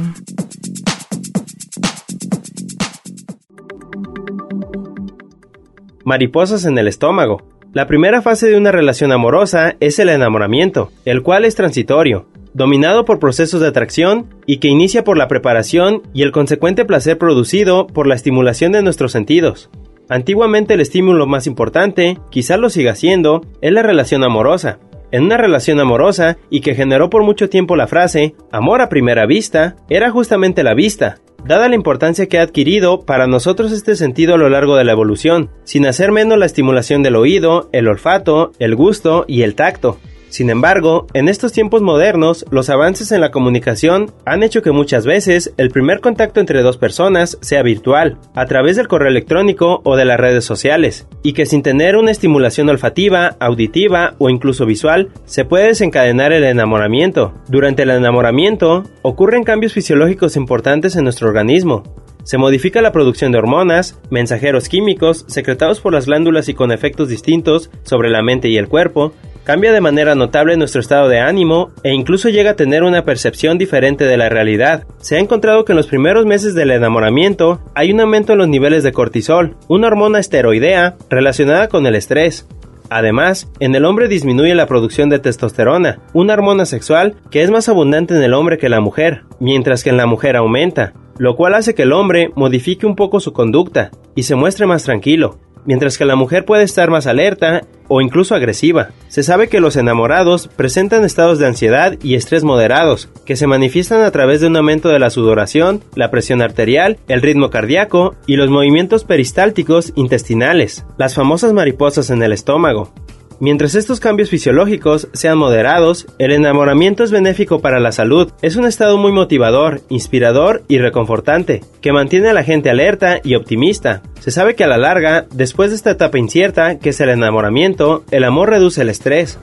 Mariposas 6.07 6.63
en 6.63 6.77
el 6.77 6.87
estómago. 6.87 7.41
La 7.73 7.85
primera 7.85 8.21
fase 8.21 8.47
de 8.47 8.55
una 8.55 8.71
relación 8.71 9.11
amorosa 9.11 9.75
es 9.81 9.99
el 9.99 10.07
enamoramiento, 10.07 10.89
el 11.03 11.21
cual 11.21 11.43
es 11.43 11.55
transitorio, 11.55 12.27
dominado 12.53 13.03
por 13.03 13.19
procesos 13.19 13.59
de 13.59 13.67
atracción 13.67 14.33
y 14.45 14.59
que 14.59 14.69
inicia 14.69 15.03
por 15.03 15.17
la 15.17 15.27
preparación 15.27 16.03
y 16.13 16.21
el 16.21 16.31
consecuente 16.31 16.85
placer 16.85 17.17
producido 17.17 17.87
por 17.87 18.07
la 18.07 18.15
estimulación 18.15 18.71
de 18.71 18.83
nuestros 18.83 19.11
sentidos. 19.11 19.69
Antiguamente 20.07 20.75
el 20.75 20.79
estímulo 20.79 21.27
más 21.27 21.45
importante, 21.45 22.17
quizás 22.29 22.57
lo 22.57 22.69
siga 22.69 22.95
siendo, 22.95 23.41
es 23.59 23.73
la 23.73 23.83
relación 23.83 24.23
amorosa. 24.23 24.79
En 25.11 25.23
una 25.23 25.35
relación 25.35 25.81
amorosa 25.81 26.37
y 26.49 26.61
que 26.61 26.73
generó 26.73 27.09
por 27.09 27.23
mucho 27.23 27.49
tiempo 27.49 27.75
la 27.75 27.87
frase 27.87 28.33
amor 28.49 28.79
a 28.79 28.87
primera 28.87 29.25
vista, 29.25 29.75
era 29.89 30.09
justamente 30.09 30.63
la 30.63 30.73
vista, 30.73 31.17
dada 31.47 31.69
la 31.69 31.75
importancia 31.75 32.27
que 32.27 32.39
ha 32.39 32.43
adquirido 32.43 33.05
para 33.05 33.25
nosotros 33.25 33.71
este 33.71 33.95
sentido 33.95 34.36
a 34.36 34.38
lo 34.38 34.49
largo 34.49 34.75
de 34.75 34.83
la 34.83 34.91
evolución, 34.91 35.49
sin 35.63 35.86
hacer 35.86 36.12
menos 36.12 36.38
la 36.38 36.45
estimulación 36.45 37.03
del 37.03 37.15
oído, 37.15 37.69
el 37.71 37.88
olfato, 37.88 38.51
el 38.60 38.75
gusto 38.75 39.23
y 39.27 39.43
el 39.43 39.55
tacto. 39.55 39.97
Sin 40.29 40.49
embargo, 40.49 41.07
en 41.13 41.29
estos 41.29 41.53
tiempos 41.53 41.81
modernos, 41.81 42.45
los 42.51 42.69
avances 42.69 43.11
en 43.11 43.21
la 43.21 43.31
comunicación 43.31 44.11
han 44.25 44.43
hecho 44.43 44.61
que 44.61 44.71
muchas 44.71 45.05
veces 45.05 45.53
el 45.57 45.69
primer 45.69 46.01
contacto 46.01 46.39
entre 46.39 46.61
dos 46.61 46.77
personas 46.77 47.37
sea 47.41 47.63
virtual, 47.63 48.17
a 48.35 48.45
través 48.45 48.75
del 48.75 48.87
correo 48.87 49.09
electrónico 49.09 49.81
o 49.83 49.95
de 49.95 50.05
las 50.05 50.19
redes 50.19 50.43
sociales, 50.43 51.07
y 51.23 51.33
que 51.33 51.45
sin 51.45 51.63
tener 51.63 51.95
una 51.95 52.11
estimulación 52.11 52.69
olfativa, 52.69 53.37
auditiva 53.39 54.15
o 54.17 54.29
incluso 54.29 54.65
visual, 54.65 55.09
se 55.25 55.45
puede 55.45 55.67
desencadenar 55.67 56.33
el 56.33 56.43
enamoramiento. 56.43 57.33
Durante 57.47 57.83
el 57.83 57.91
enamoramiento, 57.91 58.83
ocurren 59.01 59.43
cambios 59.43 59.73
fisiológicos 59.73 60.35
importantes 60.35 60.95
en 60.95 61.05
nuestro 61.05 61.29
organismo, 61.29 61.83
se 62.27 62.37
modifica 62.37 62.81
la 62.81 62.91
producción 62.91 63.31
de 63.31 63.37
hormonas, 63.37 63.97
mensajeros 64.09 64.67
químicos 64.67 65.23
secretados 65.29 65.79
por 65.79 65.93
las 65.93 66.07
glándulas 66.07 66.49
y 66.49 66.53
con 66.53 66.73
efectos 66.73 67.07
distintos 67.07 67.71
sobre 67.83 68.09
la 68.09 68.21
mente 68.21 68.49
y 68.49 68.57
el 68.57 68.67
cuerpo, 68.67 69.13
cambia 69.47 69.71
de 69.71 69.79
manera 69.79 70.13
notable 70.13 70.57
nuestro 70.57 70.81
estado 70.81 71.07
de 71.07 71.21
ánimo 71.21 71.71
e 71.81 71.93
incluso 71.93 72.27
llega 72.27 72.51
a 72.51 72.55
tener 72.57 72.83
una 72.83 73.05
percepción 73.05 73.57
diferente 73.57 74.03
de 74.03 74.17
la 74.17 74.27
realidad. 74.27 74.86
Se 74.97 75.15
ha 75.15 75.19
encontrado 75.19 75.63
que 75.63 75.71
en 75.71 75.77
los 75.77 75.88
primeros 75.88 76.25
meses 76.25 76.53
del 76.53 76.69
enamoramiento 76.69 77.62
hay 77.73 77.93
un 77.93 78.01
aumento 78.01 78.33
en 78.33 78.39
los 78.39 78.49
niveles 78.49 78.83
de 78.83 78.91
cortisol, 78.91 79.55
una 79.69 79.88
hormona 79.88 80.19
esteroidea 80.19 80.97
relacionada 81.10 81.69
con 81.69 81.86
el 81.86 81.95
estrés. 81.95 82.45
Además, 82.89 83.49
en 83.62 83.73
el 83.73 83.86
hombre 83.86 84.10
disminuye 84.10 84.53
la 84.53 84.67
producción 84.67 85.07
de 85.07 85.19
testosterona, 85.19 85.99
una 86.12 86.33
hormona 86.33 86.65
sexual 86.65 87.15
que 87.31 87.41
es 87.41 87.49
más 87.49 87.69
abundante 87.69 88.17
en 88.17 88.23
el 88.23 88.33
hombre 88.33 88.57
que 88.57 88.67
la 88.67 88.81
mujer, 88.81 89.21
mientras 89.39 89.81
que 89.81 89.91
en 89.91 89.97
la 89.97 90.07
mujer 90.07 90.36
aumenta, 90.36 90.91
lo 91.17 91.38
cual 91.38 91.53
hace 91.53 91.73
que 91.73 91.83
el 91.83 91.93
hombre 91.93 92.31
modifique 92.36 92.86
un 92.86 92.97
poco 92.97 93.21
su 93.21 93.31
conducta 93.31 93.91
y 94.13 94.23
se 94.23 94.36
muestre 94.36 94.65
más 94.65 94.83
tranquilo 94.83 95.39
mientras 95.67 95.99
que 95.99 96.06
la 96.06 96.15
mujer 96.15 96.45
puede 96.45 96.63
estar 96.63 96.89
más 96.89 97.06
alerta 97.06 97.62
o 97.88 98.01
incluso 98.01 98.34
agresiva. 98.34 98.89
Se 99.08 99.21
sabe 99.21 99.47
que 99.47 99.60
los 99.60 99.75
enamorados 99.75 100.47
presentan 100.47 101.06
estados 101.06 101.38
de 101.38 101.45
ansiedad 101.45 101.95
y 102.01 102.15
estrés 102.15 102.43
moderados, 102.43 103.10
que 103.25 103.36
se 103.36 103.45
manifiestan 103.45 104.01
a 104.01 104.12
través 104.12 104.41
de 104.41 104.47
un 104.47 104.58
aumento 104.58 104.89
de 104.89 104.99
la 104.99 105.12
sudoración, 105.12 105.84
la 105.93 106.10
presión 106.10 106.41
arterial, 106.41 106.97
el 107.08 107.21
ritmo 107.21 107.51
cardíaco 107.51 108.15
y 108.25 108.36
los 108.36 108.49
movimientos 108.49 109.03
peristálticos 109.03 109.93
intestinales, 109.95 110.86
las 110.97 111.13
famosas 111.13 111.53
mariposas 111.53 112.10
en 112.10 112.23
el 112.23 112.34
estómago. 112.34 112.91
Mientras 113.39 113.76
estos 113.76 114.00
cambios 114.00 114.32
fisiológicos 114.32 115.10
sean 115.13 115.38
moderados, 115.38 116.08
el 116.17 116.32
enamoramiento 116.32 117.04
es 117.04 117.12
benéfico 117.12 117.60
para 117.60 117.80
la 117.80 117.91
salud. 117.91 118.32
Es 118.41 118.56
un 118.56 118.65
estado 118.65 118.97
muy 118.97 119.12
motivador, 119.12 119.82
inspirador 119.89 120.63
y 120.67 120.80
reconfortante, 120.80 121.62
que 121.80 121.91
mantiene 121.91 122.30
a 122.30 122.34
la 122.34 122.43
gente 122.43 122.71
alerta 122.71 123.19
y 123.23 123.36
optimista. 123.36 124.02
Se 124.21 124.32
sabe 124.32 124.56
que 124.56 124.63
a 124.63 124.67
la 124.67 124.80
larga, 124.80 125.28
después 125.32 125.69
de 125.69 125.76
esta 125.76 125.91
etapa 125.91 126.17
incierta, 126.17 126.80
que 126.80 126.89
es 126.89 127.00
el 127.00 127.10
enamoramiento, 127.10 128.04
el 128.10 128.23
amor 128.23 128.50
reduce 128.50 128.82
el 128.82 128.89
estrés. 128.89 129.38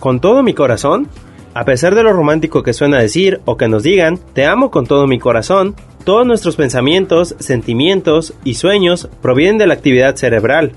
¿Con 0.00 0.20
todo 0.20 0.42
mi 0.42 0.52
corazón? 0.52 1.08
A 1.54 1.64
pesar 1.64 1.94
de 1.94 2.02
lo 2.02 2.12
romántico 2.12 2.64
que 2.64 2.72
suena 2.72 2.98
decir 2.98 3.40
o 3.44 3.56
que 3.56 3.68
nos 3.68 3.84
digan, 3.84 4.18
te 4.32 4.44
amo 4.44 4.72
con 4.72 4.86
todo 4.86 5.06
mi 5.06 5.20
corazón, 5.20 5.76
todos 6.02 6.26
nuestros 6.26 6.56
pensamientos, 6.56 7.36
sentimientos 7.38 8.34
y 8.42 8.54
sueños 8.54 9.08
provienen 9.22 9.58
de 9.58 9.66
la 9.68 9.74
actividad 9.74 10.16
cerebral, 10.16 10.72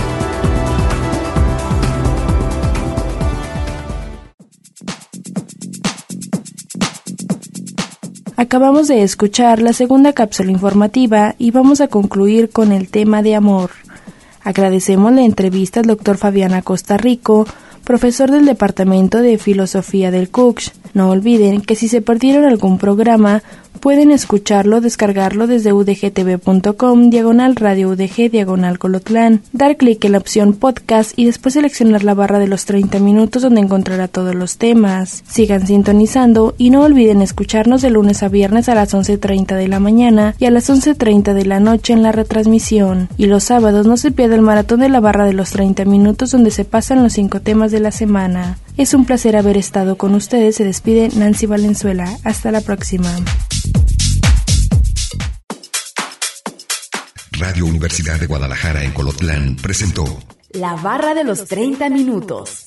Acabamos 8.35 8.87
de 8.87 9.03
escuchar 9.03 9.61
la 9.61 9.73
segunda 9.73 10.11
cápsula 10.13 10.51
informativa 10.51 11.35
y 11.37 11.51
vamos 11.51 11.81
a 11.81 11.87
concluir 11.87 12.49
con 12.49 12.71
el 12.71 12.89
tema 12.89 13.21
de 13.21 13.35
amor. 13.35 13.69
Agradecemos 14.43 15.13
la 15.13 15.21
entrevista 15.21 15.81
al 15.81 15.85
doctor 15.85 16.17
Fabián 16.17 16.59
Costa 16.63 16.97
Rico, 16.97 17.45
profesor 17.83 18.31
del 18.31 18.45
Departamento 18.45 19.19
de 19.19 19.37
Filosofía 19.37 20.09
del 20.09 20.31
CUCS. 20.31 20.73
No 20.95 21.11
olviden 21.11 21.61
que 21.61 21.75
si 21.75 21.87
se 21.87 22.01
perdieron 22.01 22.45
algún 22.45 22.79
programa, 22.79 23.43
pueden 23.79 24.11
escucharlo, 24.11 24.81
descargarlo 24.81 25.47
desde 25.47 25.73
udgtv.com, 25.73 27.09
diagonal 27.09 27.55
radio 27.55 27.89
udg, 27.89 28.31
diagonal 28.31 28.79
colotlán, 28.79 29.41
dar 29.51 29.77
clic 29.77 30.03
en 30.05 30.13
la 30.13 30.17
opción 30.17 30.53
podcast 30.53 31.17
y 31.17 31.25
después 31.25 31.53
seleccionar 31.53 32.03
la 32.03 32.13
barra 32.13 32.39
de 32.39 32.47
los 32.47 32.65
30 32.65 32.99
minutos 32.99 33.41
donde 33.41 33.61
encontrará 33.61 34.07
todos 34.07 34.35
los 34.35 34.57
temas. 34.57 35.23
Sigan 35.27 35.67
sintonizando 35.67 36.55
y 36.57 36.69
no 36.69 36.81
olviden 36.81 37.21
escucharnos 37.21 37.81
de 37.81 37.89
lunes 37.89 38.23
a 38.23 38.29
viernes 38.29 38.69
a 38.69 38.75
las 38.75 38.93
11.30 38.93 39.55
de 39.55 39.67
la 39.67 39.79
mañana 39.79 40.35
y 40.39 40.45
a 40.45 40.51
las 40.51 40.69
11.30 40.69 41.33
de 41.33 41.45
la 41.45 41.59
noche 41.59 41.93
en 41.93 42.03
la 42.03 42.11
retransmisión. 42.11 43.09
Y 43.17 43.27
los 43.27 43.43
sábados 43.43 43.85
no 43.87 43.97
se 43.97 44.11
pierda 44.11 44.35
el 44.35 44.41
maratón 44.41 44.79
de 44.79 44.89
la 44.89 44.99
barra 44.99 45.25
de 45.25 45.33
los 45.33 45.51
30 45.51 45.85
minutos 45.85 46.31
donde 46.31 46.51
se 46.51 46.65
pasan 46.65 47.03
los 47.03 47.13
5 47.13 47.41
temas 47.41 47.71
de 47.71 47.79
la 47.79 47.91
semana. 47.91 48.57
Es 48.75 48.95
un 48.95 49.05
placer 49.05 49.35
haber 49.35 49.55
estado 49.55 49.97
con 49.97 50.15
ustedes. 50.15 50.55
Se 50.55 50.63
despide 50.63 51.09
Nancy 51.15 51.45
Valenzuela. 51.45 52.17
Hasta 52.23 52.51
la 52.51 52.61
próxima. 52.61 53.09
Radio 57.33 57.65
Universidad 57.65 58.19
de 58.19 58.25
Guadalajara 58.25 58.83
en 58.83 58.91
Colotlán 58.91 59.57
presentó 59.57 60.05
La 60.51 60.75
barra 60.75 61.13
de 61.13 61.23
los 61.23 61.45
30 61.45 61.89
minutos. 61.89 62.65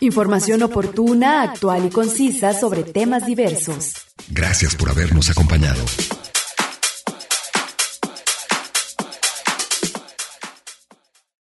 Información 0.00 0.62
oportuna, 0.62 1.42
actual 1.42 1.86
y 1.86 1.90
concisa 1.90 2.52
sobre 2.52 2.84
temas 2.84 3.26
diversos. 3.26 3.94
Gracias 4.28 4.76
por 4.76 4.90
habernos 4.90 5.28
acompañado. 5.28 5.82